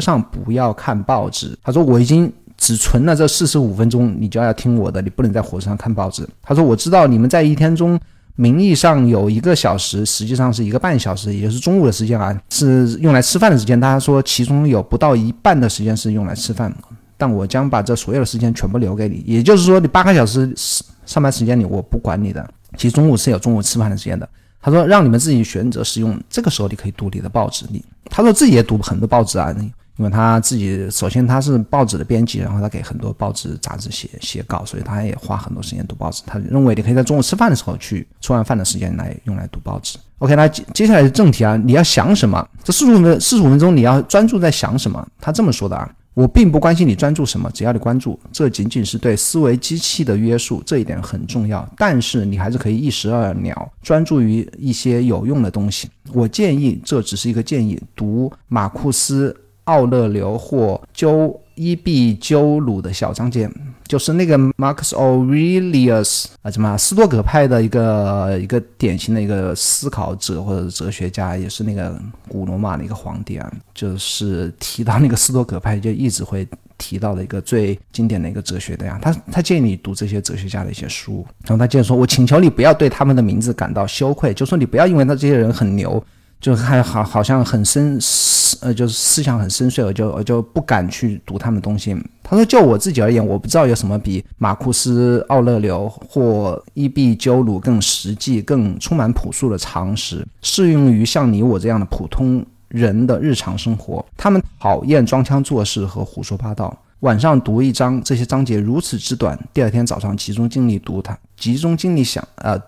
[0.00, 1.56] 上不要看报纸。
[1.62, 6.28] 他说我已经只存了这四十五分钟，你就要听我的，你不能在火车上看报纸。
[6.42, 7.98] 他说我知道你们在一天中。
[8.36, 13.78] 名义上有一个小时，实际上是一个半小时，也就是中午的时间啊，是用来吃饭的时间。
[13.78, 16.74] 大家说其中有不到一半的时间是用来吃饭，
[17.16, 19.22] 但我将把这所有的时间全部留给你。
[19.26, 20.52] 也就是说，你八个小时
[21.06, 22.46] 上班时间里我不管你的，
[22.76, 24.28] 其实中午是有中午吃饭的时间的。
[24.60, 27.64] 他说让你们自己选择使用，这个时候你可以读你的报纸。
[27.70, 29.54] 你他说自己也读很多报纸啊。
[29.96, 36.22] 因为他自己首先他是报纸的编辑，然后他给很多报纸杂志写写稿，所以他也花很多时间读报纸。
[36.26, 39.98] 他认为你可以在中午吃饭的时候去吃完饭的时间来用来读报纸。
[40.18, 42.46] OK，那接接下来是正题啊，你要想什么？
[42.62, 45.06] 这四十五分四十五分钟你要专注在想什么？
[45.18, 51.66] 他这么说的啊，我并不关心你专注什么，只要你关注，这仅仅是对思维机器的约束，这一点很重要。
[51.76, 55.88] 但是你还是可以一石二鸟，专注于一些有用的东西。
[56.12, 59.34] 我建议，这只是一个建议，读马库斯。
[59.66, 63.48] 奥勒留或鸠伊壁鸠鲁的小章节，
[63.86, 71.98] 就是那个 Marcus Aurelius 啊，什么斯多葛派的一个一个典型的一个思考者或者哲学家，也是那个
[72.28, 73.52] 古罗马的一个皇帝啊。
[73.74, 78.98] 就是提到那个斯多葛派，就一直会提到的一个最经典的一个哲学的呀。
[79.00, 86.02] 他他建议你读这些哲学家的一些书，然后他接着说：“我请求你不要对他们的名字感到羞愧，就说你不要因为他这些人很牛。”
[86.40, 91.96] 就还好，好像很深思，呃，就是思想很深邃，我就我就不敢去读他们东西。
[92.22, 104.04] 他说，就我自己而言，我不知道有什么比马库斯、奥勒留或伊壁鸠鲁更实际、更充满朴素的常识，适用于像你我这样的普通人的日常生活。
[104.16, 106.76] 他们讨厌装腔作势和胡说八道。
[107.00, 112.60] 晚上读一章，这些章节如此之短，第二天早上集中精力读它，集中精力想，呃，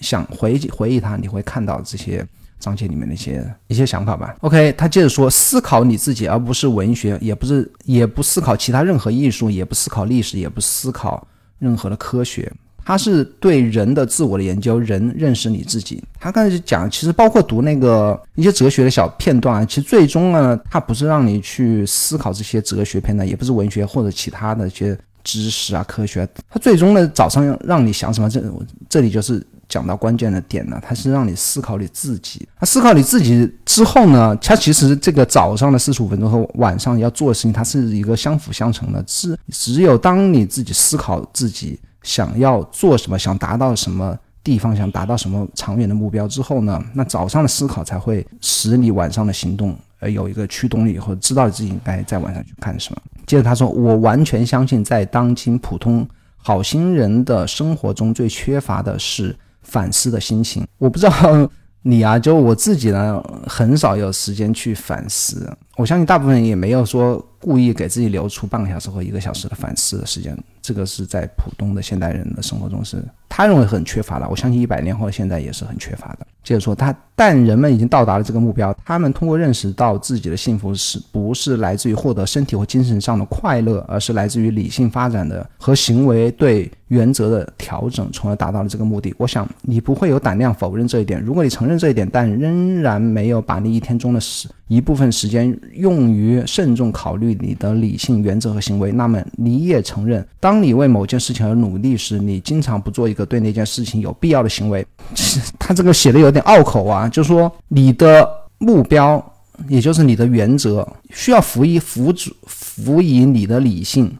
[0.00, 2.26] 想回忆回忆它，你会看到这些。
[2.58, 4.34] 章节里面的一些一些想法吧。
[4.40, 11.26] OK，他接着说：思考你自己，而不是文学，也不是，也不思考其他任何艺术，也不思考历史，也不思考
[11.58, 12.50] 任何的科学。
[12.84, 16.02] 他是对人的自我的研究，人认识你自己。
[16.20, 26.28] 他刚才就讲，其实包括读那个一些哲学的小片段，其实最终呢，他不是让你去思考这些哲学片段，也不是文学或者其他的一些知识啊、科学。
[26.48, 28.30] 他最终呢，早上让你想什么？
[28.30, 28.40] 这
[28.88, 29.44] 这里就是。
[29.68, 32.48] 讲到关键的点呢，它是让你思考你自己。
[32.60, 39.02] 那思考你自己之后呢，它其实这个早上的四十五分钟和晚上要做的事情，它是一个相辅相成的。
[39.02, 53.02] 只只有当你自己思考自己想要做什么，想达到什么地方，想达到什么长远的目标之后呢，那早上的思考才会使你晚上的行动呃有一个驱动力，或者知道自己应该在晚上去干什么。
[53.26, 61.12] 接着他说：“我完全相信，在当今普通好心人的生活中，最缺乏的是。”反思的心情，我不知道
[61.82, 65.52] 你啊，就我自己呢，很少有时间去反思。
[65.76, 70.36] 我相信大部分人也没有说故意给自己留出半个小时或一个小时的反思的时间。
[70.62, 72.96] 这个是在普通的现代人的生活中是
[73.28, 74.26] 他认为很缺乏的。
[74.28, 76.26] 我相信一百年后现在也是很缺乏的。
[76.42, 78.74] 接着说他，但人们已经到达了这个目标。
[78.84, 89.14] 他们通过认识到自己的幸福是不是来自于获得身体或精神上的快乐，而是来自于理性发展的和行为对原则的调整，从而达到了这个目的。
[89.18, 91.22] 我想你不会有胆量否认这一点。
[91.22, 100.62] 如果你承认这一点，但仍然没有把你一天中的时一部分时间用于慎重考虑你的理性原则和行为，那么你也承认当。
[100.62, 104.84] 你为某件事情而努力时，你经常不做一个对那件事情有必要的行为。
[105.58, 109.24] 他这个写的有点拗口啊，就是说你的目标，
[109.68, 114.12] 也就是你的原则，需要辅以辅助辅以你的理性。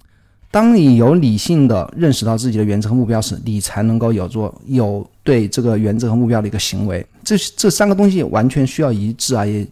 [0.50, 7.04] 当你有理性的认识到自己的原则和目标时，你才能够有做有对这个原则和目标的一个行为。
[7.24, 9.66] 这这三个东西完全需要一致啊，也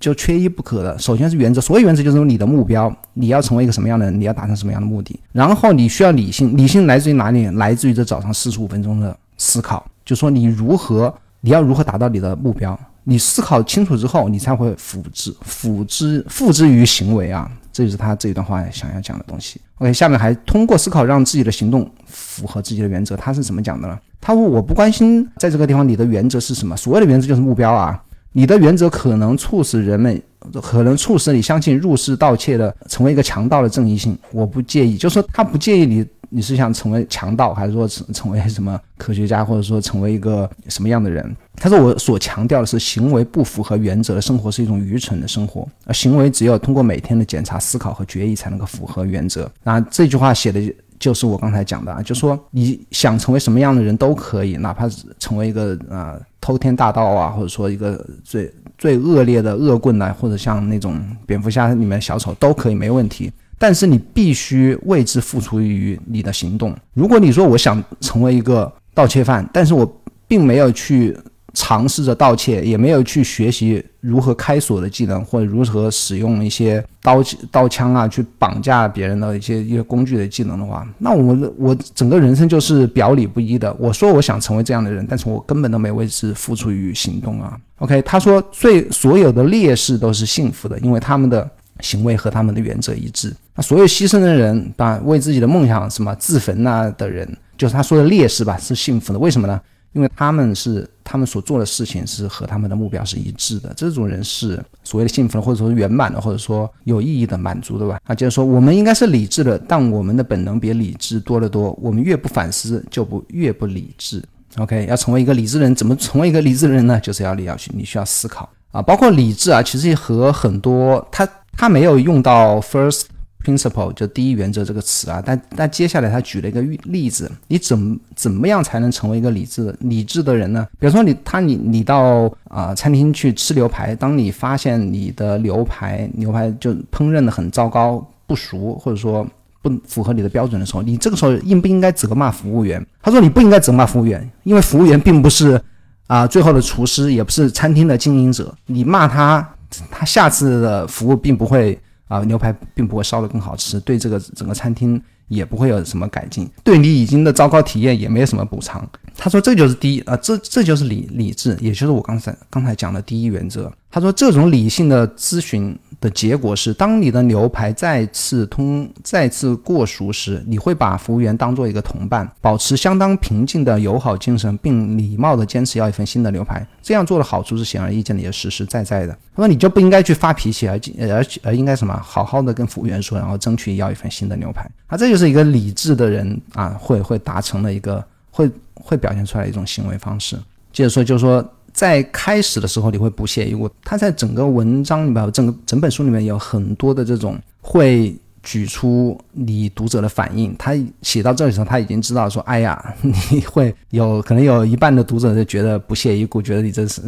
[0.00, 0.98] 就缺一不可的。
[0.98, 5.18] 首先是原则，所谓原则就是你的目标，你要成为一个什么样的人，你要达成什么样的目的。
[5.32, 7.46] 然后你需要理性，理性来自于哪里？
[7.50, 12.78] 来自于这早上四十五分钟的思考，就说你如何，你要如何达到你的目标。
[13.04, 17.50] 你思考清楚之后，你才会复制、复制、付之于行为啊！
[17.72, 19.58] 这就是他这一段话想要讲的东西。
[19.76, 23.16] OK，下面还通过思考让自己的行动符合自己的原则。
[23.16, 23.98] 他是怎么讲的呢？
[24.20, 27.98] 他说：“我不关心在这个地方你的原则是什么，所谓的原则就是目标啊。
[28.32, 30.22] 你的原则可能促使人们，
[30.62, 34.16] 可能促使你相信入室盗窃的成为一个强盗的正义性。
[34.32, 41.34] 我不介意，就是说他不介意你。”你是想成为强盗，还是说成成为什么科学家，或者说成为一个什么样的人？
[41.56, 50.60] 他说：“我所强调的是，行为不符合原则的生活是一种愚蠢的生活，而行为只有通过每天的检查、思考和决议，才能够符合原则。”那这句话写的
[50.98, 63.32] 就是我刚才讲的啊，就说你想成为什么样的人都可以，哪怕是成为一个啊偷天大盗啊，或者说一个最最恶劣的恶棍呐，或者像那种蝙蝠侠里面小丑都可以，没问题。
[63.60, 66.72] 但是你必须为之付出于你的行动。
[66.94, 71.16] 如果你说我想成为一个盗窃犯，但是我并没有去
[71.60, 83.74] 尝试着盗窃，也没有去学习如何开锁的技能，或者如何使用一些刀刀枪啊去绑架别人的一些一些工具的技能的话，那我我整个人生就是表里不一的。
[83.76, 87.58] 我说我想成为这样的人，但是我根本都没为之付出于行动啊。
[87.78, 91.50] OK，他说最所有的烈士都是幸福的，因为他们的。
[91.80, 93.32] 行为和他们的原则一致。
[93.54, 97.24] 那所有牺牲的人，把为自己的梦想什么自焚呐的人，
[97.56, 99.18] 就是他说的烈士吧，是幸福的。
[99.20, 99.60] 为什么呢？
[99.92, 103.72] 因为他们是他们所做的事情是和他们的目标是一致的。
[103.76, 107.98] 这种人是所谓的幸福的，或者说圆满的，或者说有意义的满足的吧。
[108.04, 111.76] 啊，就是说我们应该是理智的，但我们的本能比理智多得多。
[111.82, 114.22] 我们越不反思，就不越不理智。
[114.56, 116.98] OK，要成为一个理智的人，怎么成为一个理智的人呢？
[117.00, 121.28] 就是要你要去，你需要思考啊，包括理智啊，其实和很多他。
[121.60, 123.06] 他没有用到 first
[123.44, 130.66] principle 就第一原则这个词啊，但但接下来他举了一个例子，你怎怎么样才能成为一个理智理智的人呢？
[130.78, 139.26] 比如说你他你你到啊餐厅去吃牛排，当你发现你的牛排牛排就烹饪的很糟糕不熟，或者说
[139.62, 142.84] 不符合你的标准的时候，你这个时候应不应该责骂服务员？
[143.00, 145.60] 他说你不应该责骂服务员，因为服务员并不是
[146.06, 149.48] 啊最后的厨师，也不是餐厅的经营者，你骂他。
[149.90, 158.88] 他下次的服务并不会啊，牛排并不会烧得更好吃，对这个整个餐厅也不会有什么改进，对你已经的糟糕体验也没有什么补偿。
[159.16, 163.72] 他说这就是第一啊，这这就是理理智，也就是我刚才刚才讲的第一原则。
[163.90, 165.78] 他说这种理性的咨询。
[166.00, 176.64] 的结果是，当你的牛排再次通、再次过熟时，你会把服务员当做一个同伴，保持相当平静的友好精神，并礼貌的坚持要一份新的牛排。
[176.84, 179.12] 这样做的好处是显而易见的，也实实在在的。
[179.34, 180.78] 他说你就不应该去发脾气，而
[181.10, 182.00] 而而应该什么？
[182.00, 184.70] 好好的跟服务员说，然后争取要一份新的牛排。
[184.86, 190.36] 啊，这就是一个理智的人啊，会会达成的一个，会会表现出来一种行为方式。
[190.72, 191.46] 接着说，就是说。
[191.70, 193.70] 在开始的时候，你会不屑一顾。
[193.84, 200.54] 他在整个文章里面，整个整本书里面有很多的这种会举出你读者的反应。
[200.58, 207.02] 他写到这里时候，他已经知道说，哎呀， 你会有可能有一半的读者就觉得不屑一顾，觉得你这是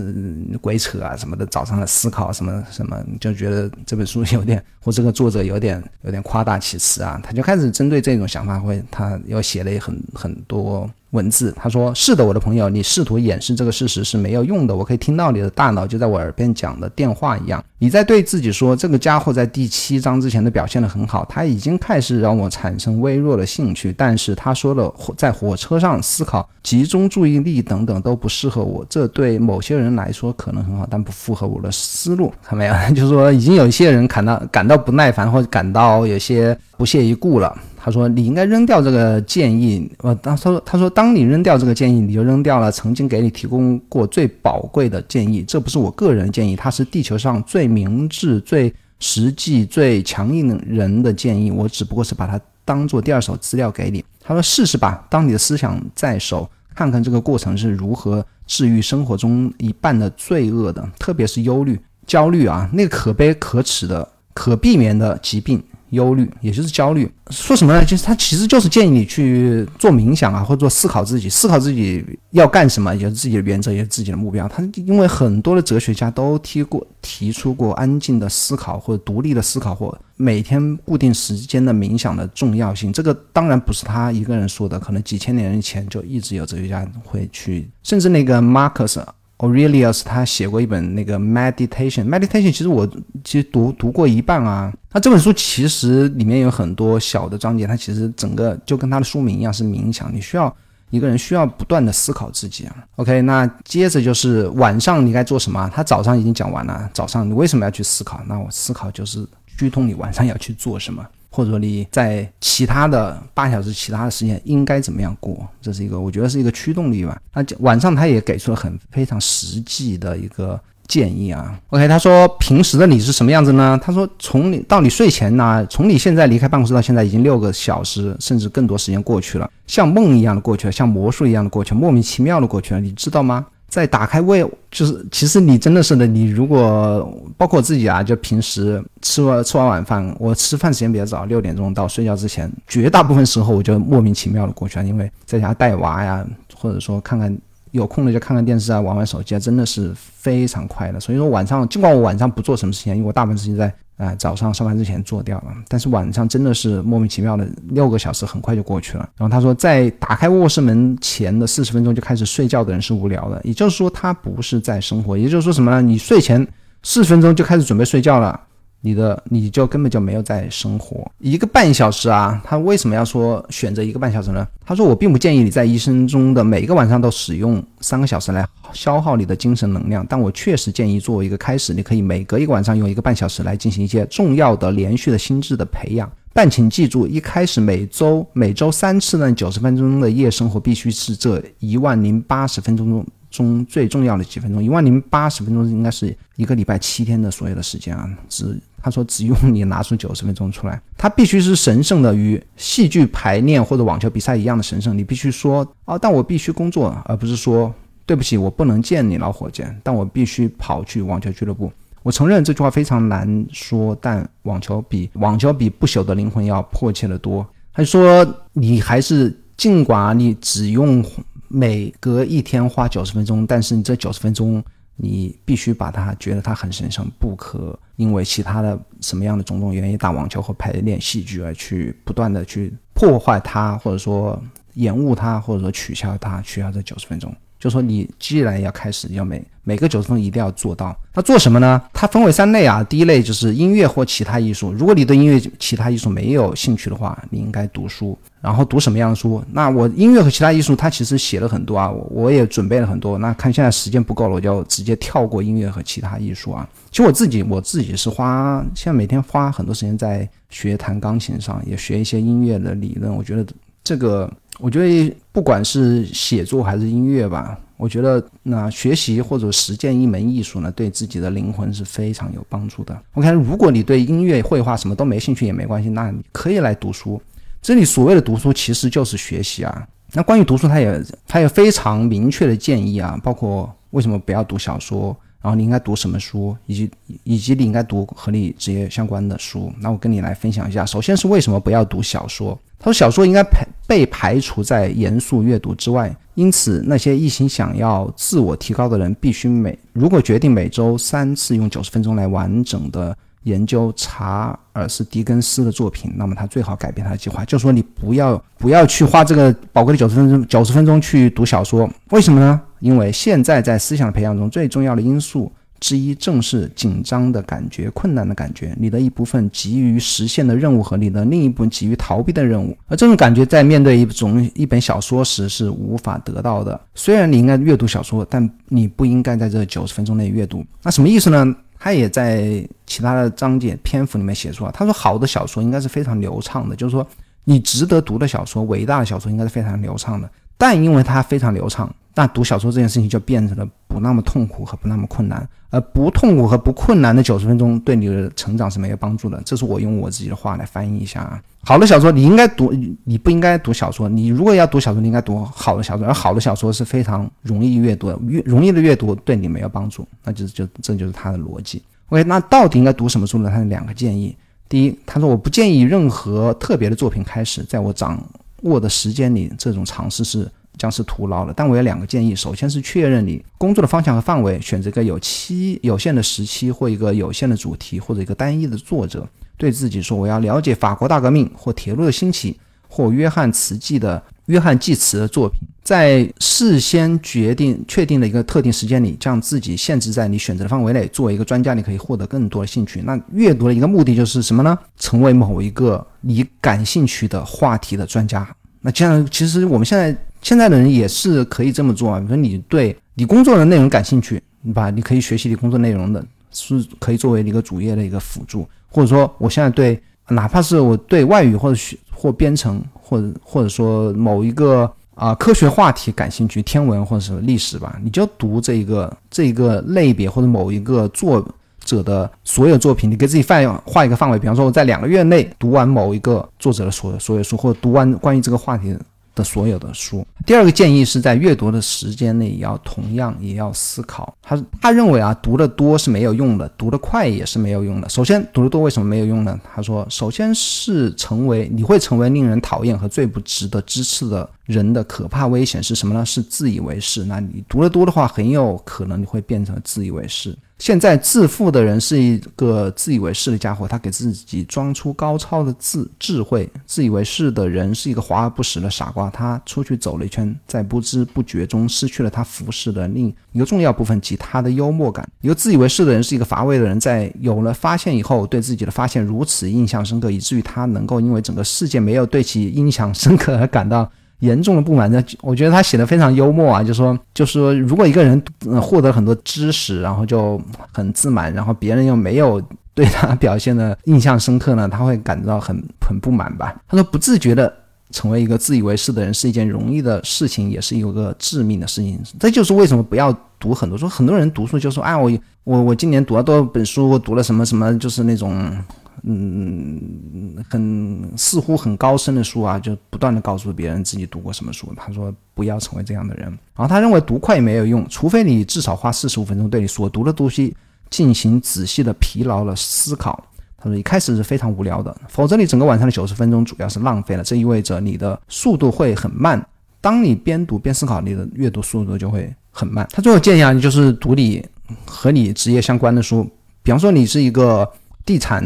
[0.61, 1.47] 鬼扯啊什么的。
[1.47, 7.21] 早上的思考什么什么，就觉得这本书有点或这个作者有点有点夸大其词啊。
[7.23, 10.88] 他就开始针对这种想法，会他又写了很很多。
[11.11, 14.75] 文字，他说：“是的，我的朋友，你试图掩饰这个事实是没有用的。
[14.75, 23.92] 我可以听到你的大脑就在我耳边讲的电话一样，你在对自己说，这个家伙在第七章之前的表现的很好，他已经开始让我产生微弱的兴趣。
[23.92, 28.87] 但是他说了，在火车上思考、集中注意力等等都不适合我。
[28.88, 32.33] 这对某些人来说可能很好，但不符合我的思路。
[32.44, 32.75] 看没有？
[32.94, 45.43] 就是说，已经有一些人感到感到不耐烦，或者感到有些不屑一顾了。”他说：“你应该扔掉这个建议。”呃，他说：“他说，当你扔掉这个建议，你就扔掉了曾经给你提供过最宝贵的建议。
[45.43, 51.51] 这不是我个人建议，它是地球上最明智、最实际、最强硬的人的建议。
[51.51, 67.11] 我只不过是把它当做第二手资料给你。”他说：“试试吧，当你的思想在手，看看这个过程是如何治愈生活中一半的罪恶的，特别是忧虑、焦虑啊，那个可悲可耻的、可避免的疾病。”忧虑，也就是焦虑。
[67.30, 67.84] 说什么呢？
[67.84, 74.49] 就是他其实就是建议你去做冥想啊，或者做思考自己，思考自己要干什么，也是自己的原则，也是自己的目标。
[74.49, 82.93] 他因为很多的哲学家都提过、提出过安静的思考或者独立的思考，或每天固定时间的冥想的重要性。
[82.93, 89.01] 这个当然不是他一个人说的，可能几千年前就一直有哲学家会去，甚至那个 Marcus。
[89.41, 92.86] Aurelius 他写过一本那个 Meditation，Meditation 其实我
[93.24, 94.70] 其实读读过一半啊。
[94.93, 100.14] 那这本书其实里面有很多小的章节，它其实整个就跟它的书名一样是冥想。
[100.14, 100.55] 你需要
[100.91, 102.76] 一个人需要不断的思考自己啊。
[102.97, 105.70] OK，那接着就是晚上你该做什么？
[105.74, 108.20] 他早上已经讲完了，早上你为什么要去思考？
[108.26, 109.26] 那我思考就是
[109.57, 111.03] 驱动你晚上要去做什么。
[111.31, 115.47] 或者说你在其他的八小时、其他的时间应该怎么样过？
[115.62, 117.20] 这是一个，我觉得是一个驱动力吧。
[117.35, 121.59] 那晚上他也给出了很非常实际的一个建议啊。
[121.68, 123.78] OK，他说平时的你是什么样子呢？
[123.83, 133.47] 他说从你到你睡前呢，从你现在离开办公室到现在已经六个小时，甚至更多时间过去了，像梦一样的过去了，像魔术一样的过去，莫名其妙的过去了，你知道吗？
[133.71, 137.09] 在打开胃，就是其实你真的是的，你如果
[137.39, 147.35] 包括我自己啊，就平时吃完吃完晚饭，我吃饭时间比较早，六点钟到睡觉之前，绝大部分时候我就莫名其妙的过去了，因为在家带娃呀，或者说看看
[147.71, 151.01] 有空了就看看电视啊，玩玩手机啊，真的是非常快的。
[151.01, 153.73] 所以说晚上，尽管我晚上不做什么事情，因为我大部分时间在。
[154.01, 159.07] 啊，早上上班之前做掉了，但是晚上真的是莫名其妙的六个小时很快就过去了。
[159.18, 165.83] 然后他说，在打开卧室门前的四十分钟就开始睡觉的人是无聊的，也就是说他不是在生活，也就是说什么呢？
[165.83, 166.41] 你睡前
[166.83, 168.41] 四十分钟就开始准备睡觉了。
[168.83, 172.41] 你的你就根本就没有在生活一个半小时啊！
[172.45, 174.47] 他为什么要说选择一个半小时呢？
[174.64, 186.11] 他说我并不建议你在一生中的每个晚上都使用三个小时来消耗你的精神能量，但我确实建议作为一个开始，你可以每隔一个晚上用一个半小时来进行一些重要的连续的心智的培养。
[186.33, 193.07] 但请记住，一开始每周每周三次的九十分钟的夜生活必须是这一万零八十分钟中。
[193.31, 198.11] 中最重要的几分钟，一万零八十分钟应该是一个礼拜七天的所有的时间啊！
[198.28, 204.97] 只他说只用你拿出九十分钟出来，它必须是神圣的，与戏剧排练或者网球比赛一样的神圣。
[204.97, 207.72] 你必须说哦，但我必须工作，而不是说
[208.07, 211.72] 对不起，我不能见你老伙计，但我必须跑去网球俱乐部。
[212.03, 217.47] 我承认这句话非常难说，但网球比网球比不朽的灵魂要迫切的多。
[217.72, 221.05] 他说你还是尽管你只用。
[221.53, 224.62] 每隔一天花九十分钟，但是你这九十分钟，
[225.03, 234.38] 你必须把他觉得他很神圣，不可因为其他的什么样的种种原因，打网球或排练戏剧而去不断的去破坏他，或者说
[234.74, 237.34] 延误他，或者说取消他，取消这九十分钟。
[237.61, 240.99] 就说你既然要开始，要每每个九十分一定要做到。
[241.13, 241.81] 那做什么呢？
[241.93, 242.83] 它分为三类啊。
[242.83, 244.73] 第一类就是音乐或其他艺术。
[244.73, 248.19] 如果你对音乐、其他艺术没有兴趣的话，你应该读书。
[248.41, 249.45] 然后读什么样的书？
[249.53, 253.19] 那我音乐和其他艺术，它其实写了很多啊，我我也准备了很多。
[253.19, 256.67] 那看现在时间不够了，我就直接跳过音乐和其他艺术啊。
[256.91, 263.15] 其实我自己我自己是花现在每天花很多时间在学弹钢琴上，也学一些音乐的理论。
[263.15, 263.45] 我觉得
[263.91, 264.32] 这个。
[264.59, 272.95] 我觉得不管是写作还是音乐吧，我觉得那学习或者实践一门艺术呢，对自己的灵魂是非常有帮助的。
[273.14, 277.18] OK，，如果你对音乐、绘画什么都没兴趣也没关系，那你可以来读书。
[277.62, 279.88] 这里所谓的读书其实就是学习啊。
[280.12, 286.91] 那关于读书，他也他有非常明确的建议啊，包括为什么不要读小说，然后你应该读什么书，以及
[287.24, 289.72] 以及你应该读和你职业相关的书。
[289.80, 292.59] 那我跟你来分享一下，首先是为什么不要读小说。
[292.78, 303.14] 他说：“小说应该排被排除在严肃阅读之外，因此那些一心想要自我提高的人，必须每如果决定每周三次用九十分钟来完整的
[303.45, 311.88] 研究查尔斯·狄更斯的作品，那么他最好改变他的计划，就说你不要不要去花这个宝贵的九十分钟九十分钟去读小说。
[312.11, 312.61] 为什么呢？
[312.80, 326.78] 因为现在在思想的培养中最重要的因素。”之一正是紧张的感觉、困难的感觉，你的一部分急于实现的任务和你的另一部分急于逃避的任务，而这种感觉在面对一种一本小说时是无法得到的。
[326.95, 330.62] 虽然你应该阅读小说，但你不应该在这九十分钟内阅读。
[330.82, 331.57] 那什么意思呢？
[331.81, 337.05] 他也在其他的章节篇幅里面写出了，他说好的小说应该是非常流畅的，就是说
[337.45, 340.31] 你值得读的小说、伟大的小说应该是非常流畅的。
[340.59, 345.49] 但因为它非常流畅，那读小说这件事情就变成了不那么痛苦和不那么困难。
[345.71, 349.41] 呃不痛苦和不困难的九十分钟对你的成长是没有帮助的。
[349.45, 351.41] 这是我用我自己的话来翻译一下啊。
[351.62, 352.73] 好的小说你应该读，
[353.05, 354.09] 你不应该读小说。
[354.09, 356.07] 你如果要读小说，你应该读好的小说。
[356.07, 360.07] 而好的小说是非常容易阅读，越容易的阅读对你没有帮助。
[360.25, 361.83] 那就是就这就是他的逻辑。
[362.09, 363.51] OK，那到底应该读什么书呢？
[363.51, 364.37] 他有两个建议。
[364.68, 368.21] 第一，他说我不建议任何特别的作品开始，在我掌
[368.62, 370.51] 握的时间里，这种尝试是
[370.81, 371.53] 将是徒劳的。
[371.55, 379.28] 但我有两个建议，首先是确认你工作的方向和范围，选择一个有期有限的时期或一个有限的主题或者一个单一的作者，
[379.59, 382.59] 对自己说我要了解法国大革命或铁路的兴起。
[382.93, 391.07] 或约翰茨记的约翰济慈的作品，在事先决定确定的一个特定时间里，将自己限制在你选择的范围内。
[391.12, 393.01] 作为一个专家，你可以获得更多的兴趣。
[393.03, 394.76] 那阅读的一个目的就是什么呢？
[394.99, 398.45] 成为某一个你感兴趣的话题的专家。
[398.81, 400.12] 那这样，其实我们现在
[400.43, 402.18] 现在的人也是可以这么做啊。
[402.18, 408.68] 比如说，你对你工作的内容感兴趣，你把你可以学习你工作内容的，是可以作为一个主业的一个辅助。
[408.88, 410.01] 或者说，我现在对。
[410.32, 421.45] 哪怕是我对外语或者学或编程或者或者说某一个啊科学话题感兴趣，天文或者什么历史吧，你就读这一个这一个类别或者某一个作
[421.84, 428.97] 者的所有作品，你给自己范画一个范围，比方说我在两个月内读完某一个作者的所所有书，或者读完关于这个话题。
[429.43, 430.26] 所有的书。
[430.47, 434.34] 第二个建议是在阅读的时间内，也要同样也要思考。
[434.43, 438.09] 他他认为啊，读的多是没有用的，读得快也是没有用的。
[438.09, 439.59] 首先，读得多为什么没有用呢？
[439.74, 446.25] 他说，首先是成为你会成为令人讨厌和最不值得支持的人的可怕危险是什么呢？
[446.25, 447.25] 是自以为是。
[447.25, 450.57] 那你读得多的话，很有可能你会变成自以为是。
[450.79, 456.71] 现在自负的人是一个自以为是的家伙，他给自己装出高超的智智慧。
[456.87, 465.29] 自以为是的人是一个华而不实的傻瓜，他出去走了一圈，在不知不觉中失去了他服饰的另一个重要部分即他的幽默感。
[465.43, 474.11] 一个自以为是的人是一个乏味的人，在有了发现以后，对自己的发现如此印象深刻，以至于他能够因为整个世界没有对其印象深刻而感到。
[474.41, 478.43] 严重的不满，那我觉得他写的非常幽默啊，就说，就是说，如果一个人
[478.80, 480.61] 获得很多知识，然后就
[480.93, 482.62] 很自满，然后别人又没有
[482.95, 486.74] 对他表现的印象深刻呢，他会感到很很不满吧。
[486.88, 487.72] 他说，不自觉的
[488.11, 492.18] 成为一个自以为是的人是一件容易的事情，也是一个致命的事情。
[492.38, 494.09] 这就是为什么不要读很多书。
[494.09, 495.30] 很多人读书就说，啊，我
[495.64, 498.76] 我我今年读了多少本书，我读了什么什么，就是那种。
[499.23, 504.91] 嗯，很似乎很高深的书啊，就不断的告诉别人自己读过什么书。
[504.97, 506.47] 他说不要成为这样的人。
[506.47, 510.75] 然后他认为读快也没有用，除非你至少花四十五分钟对你所读的东西
[511.11, 513.45] 进行仔细的疲劳的思考。
[513.77, 517.45] 他说一开始是非常无聊的，否则你整个晚上的九十分钟主要是浪费了。
[517.45, 519.63] 这意味着你的速度会很慢。
[520.01, 523.07] 当你边读边思考，你的阅读速度就会很慢。
[523.13, 524.65] 他最后建议啊，你就是读你
[525.05, 526.43] 和你职业相关的书，
[526.83, 527.87] 比方说你是一个。
[528.25, 528.64] 地产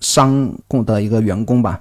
[0.00, 1.80] 商工的一个员工吧，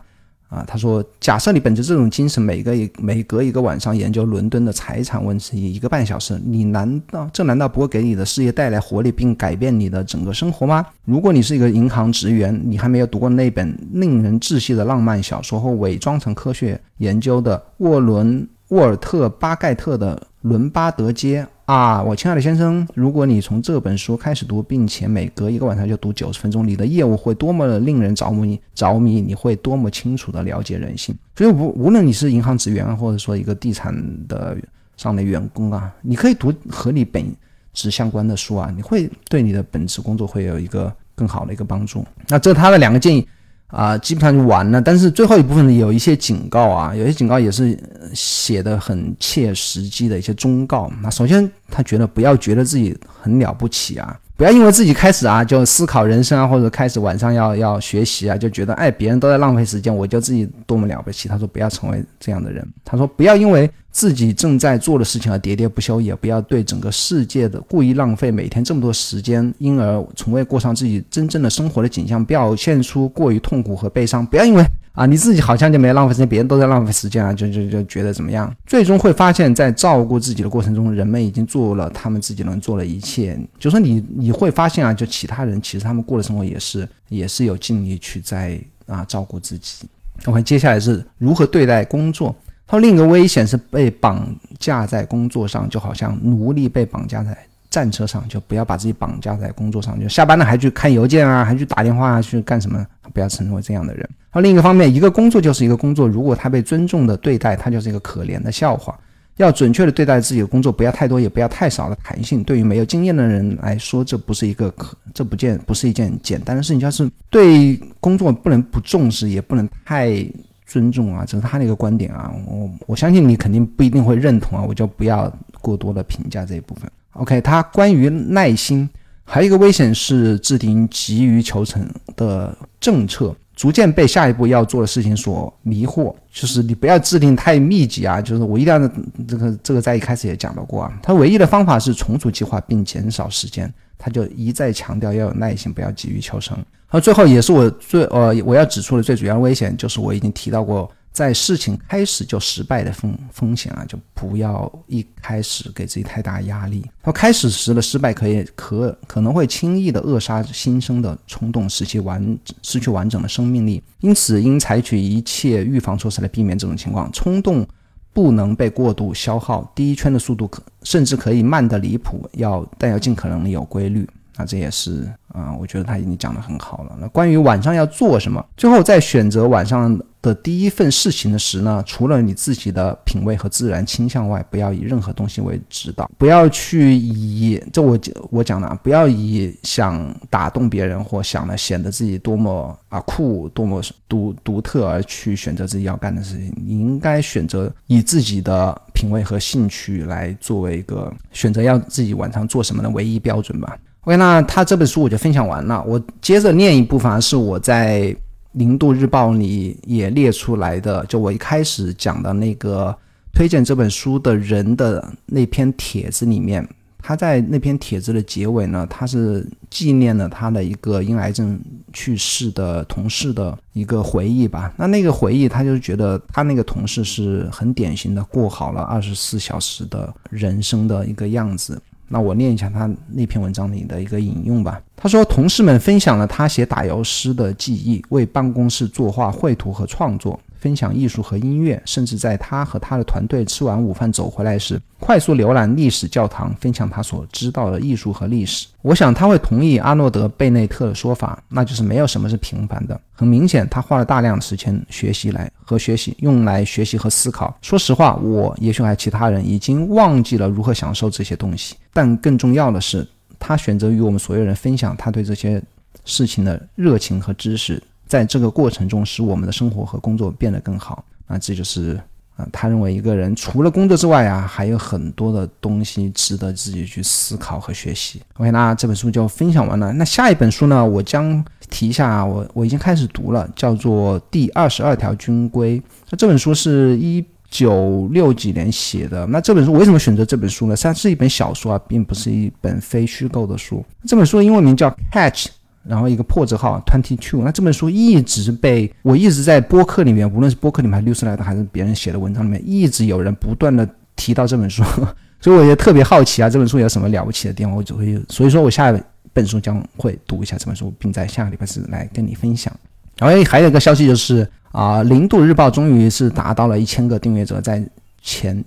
[0.50, 10.86] 啊，他说，假设你本着这种精神，每个一每隔一个晚上研究伦敦的财产问题一个半小时，你难道这难道不会给你的事业带来活力，并改变你的整个生活吗？
[11.06, 21.48] 如果你是一个银行职员，你还没有读过那本令人窒息的浪漫小说或伪装成科学研究的沃伦沃尔特巴盖特的伦巴德街。
[21.66, 31.16] 啊，我亲爱的先生，如果你从这本书开始读，并且每隔一个晚上就读九十分钟，你的业务会多么的令人着迷着迷，你会多么清楚的了解人性。
[31.38, 33.96] 所以无无论你是银行职员，或者说一个地产
[34.28, 34.58] 的
[34.98, 37.24] 上的员工啊，你可以读和你本
[37.72, 42.06] 职相关的书啊，你会对你的本职工作会有一个更好的一个帮助。
[42.28, 43.26] 那这他的两个建议。
[43.74, 44.80] 啊，基本上就完了。
[44.80, 47.76] 但是最后一部分，有一些警告啊，有些警告也是
[48.14, 50.92] 写的很切实际的一些忠告。
[51.02, 54.16] 那首先，他觉得不要觉得自己很了不起啊。
[54.44, 61.30] 不要因为自己开始啊就思考人生啊，或者开始晚上要要学习啊，就觉得哎别人都在浪费时间，我就自己多么了不起。
[61.30, 62.62] 他说不要成为这样的人。
[62.84, 74.26] 他说不要因为自己正在做的事情而喋喋不休，也不要对整个世界的故意浪费每天这么多时间，因而从未过上自己真正的生活的景象，表现出过于痛苦和悲伤。
[74.26, 74.62] 不要因为。
[74.94, 78.56] 啊，你自己好像就没浪费时间，别人都在浪费时间啊，就就就觉得怎么样？
[78.66, 83.36] 最终会发现，在照顾自己的过程中，人们已经做了他们自己能做的一切。
[83.58, 89.88] 就说你你会发现啊，就其他人其实他们过的生活也是也是有尽力去在啊照顾自己。
[90.26, 92.36] OK，接下来是如何对待工作。
[92.68, 94.24] 他说另一个危险是被绑
[94.60, 97.36] 架在工作上，就好像奴隶被绑架在。
[97.74, 102.86] 战车上就不要把自己绑架在工作上，就下班了还去看邮件啊，还去打电话啊，去干什么？
[103.12, 104.08] 不要成为这样的人。
[104.30, 108.96] 好，另一个方面，一个工作就是一个工作，如果他被尊重的对待，他就是一个可怜的笑话。
[109.38, 112.44] 要准确的对待自己的工作，不要太多，也不要太少的弹性。
[112.44, 116.80] 对于没有经验的人来说，这不是一个可，这不见不是一件简单的事情。
[116.80, 120.24] 就是对工作不能不重视，也不能太
[120.68, 122.32] 尊重啊，这是他的一个观点啊。
[122.46, 126.88] 我我相信你肯定不一定会认同啊，我就不要过多的评价这一部分。
[127.14, 128.90] OK，它关于耐心，
[129.24, 136.14] 还有一个危险是制定急于求成的政策，逐渐被下一步要做的事情所迷惑。
[136.32, 138.80] 就是你不要制定太密集啊，就是我一定要
[139.28, 146.58] 这个这个在一开始也讲到过啊，他唯一的方法是重组计划并减少时间，他就一再强调要有耐心，不要急于求成。
[146.88, 150.90] 而最后也是我最呃我要指出的最主要的危险，就是我已经提到过。
[151.14, 156.84] 在事情开始就失败的风风险啊，就不要一开始给自己太大压力。
[157.04, 163.82] 他开始时的失败可以可可能会轻易的扼杀新生的冲动，使其完失去完整的生命力。
[164.00, 167.12] 因此，应采取一切预防措施来避免这种情况。
[167.14, 167.66] 冲动
[168.12, 174.10] 不能被过度消耗，第一圈的速度可甚至可以慢得离谱，要但要尽可能的有规律。
[174.36, 176.98] 那这也是啊，我觉得他已经讲得很好了。
[177.00, 188.00] 那关于晚上要做什么，最后在选择晚上的第一份事情的时呢，除了你自己的品味和自然倾向外，不要以任何东西为指导，不要去以这我
[188.32, 196.52] 我讲的啊，不要以想打动别人或想的显得自己多么啊酷、多么独独特而去选择自己要干的事情。
[196.66, 203.78] 你应该选择以自己的品味和兴趣来作为一个选择要自己晚上做什么的唯一标准吧。
[204.06, 205.82] OK，那他这本书我就分享完了。
[205.88, 208.02] 我接着念一部分，是我在
[208.52, 212.94] 《零度日报》里也列出来的，就我一开始讲的那个
[213.32, 216.68] 推荐这本书的人的那篇帖子里面，
[217.02, 221.58] 他在那篇帖子的结尾呢，他是纪念了他的一个因癌症
[221.94, 224.74] 去世的同事的一个回忆吧。
[224.76, 231.82] 那那个回忆，他就觉得他那个同事是很典型的过好了二十四小时的人生的一个样子。
[232.08, 234.82] 那我念一下他那篇文章里的一个引用吧。
[234.96, 240.40] 他说，同事们分享了他写打油诗的记忆，为办公室作画、绘图和创作。
[240.64, 248.66] 分享艺术和音乐，甚至在他和他的团队吃完午饭走回来时，快速浏览历史教堂，分享他所知道的艺术和历史。
[248.82, 252.98] 我想他会同意阿诺德·贝内特的说法，那就是没有什么是平凡的。
[253.12, 257.54] 很明显，他花了大量的时间学习来和学习，用来学习和思考。
[257.62, 261.76] 说实话，我也许还其他人已经忘记了如何享受这些东西。
[261.92, 263.06] 但更重要的是，
[263.38, 265.62] 他选择与我们所有人分享他对这些
[266.06, 267.84] 事情的热情和知识。
[268.08, 271.04] 在这个过程中，使我们的生活和工作变得更好。
[271.28, 272.00] 那这就是
[272.36, 278.22] 啊，他认为一个人除了工作之外啊，还有很多的东西值得自己去思考和学习。
[278.38, 279.94] OK，那这本书就分享完了。
[279.94, 285.80] 那下一本书呢，我将提一下，我我已经开始读了，叫做《第二十二条军规》。
[286.10, 289.26] 那这本书是一九六几年写的。
[289.28, 290.76] 那这本书为什么选择这本书呢？
[290.76, 293.84] 它是一本小说啊，并不是一本非虚构的书。
[294.06, 295.48] 这本书的英文名叫《Catch》。
[295.88, 304.84] 然后一个破折号 twenty two，那这本书一直被我一直在播客里面，无论是播客里面还是六斯莱的，还是别人写的文章里面，一直有人不断的提到这本书，
[305.42, 307.76] 所以我也特别好奇啊，这本书有什么了不起的地方？
[307.76, 308.98] 我只会，所以说我下
[309.34, 312.74] 本书将会读一下这本书，并在下个礼拜四来跟你分享。
[313.18, 317.84] 然后还有一个消息就是啊，零度日报终于是达到了一千个订阅者，在。
[318.26, 318.64] 前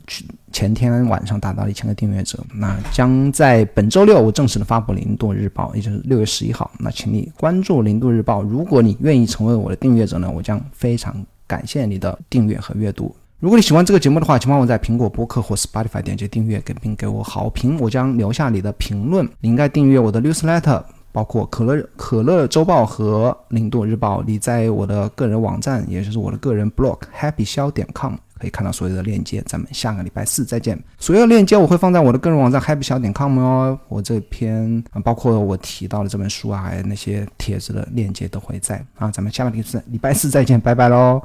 [0.53, 6.71] 前天晚上达到一千个订阅者，那将在本周六我正式的发布零度日报，也就是六月十一号。
[6.79, 13.17] 那请你关注零度日报，如果你愿意成为我的订阅者呢，我将非常感谢你的订阅和阅读。
[13.41, 19.27] 如果你喜欢这个节目的话，请帮我在苹果播客或 Spotify 点击订阅，给并给我好评，我将留下你的评论。
[19.41, 20.83] 你应该订阅我的 newsletter，
[21.13, 24.23] 包括可乐可乐周报和零度日报。
[24.27, 28.15] 你在我的个人网站，也就是我的个人 blog happy 肖点 com。
[28.39, 30.79] 可以看到所有的链接，咱们下个礼拜四再见。
[30.99, 33.79] 所有链接我会放在我的个人网站 happy 小点 com 哦。
[33.89, 39.11] 我这篇，包括我提到的这本书啊，还有那些帖子的链接都会在啊。
[39.11, 41.23] 咱们下个礼拜四礼拜四再见，拜拜喽。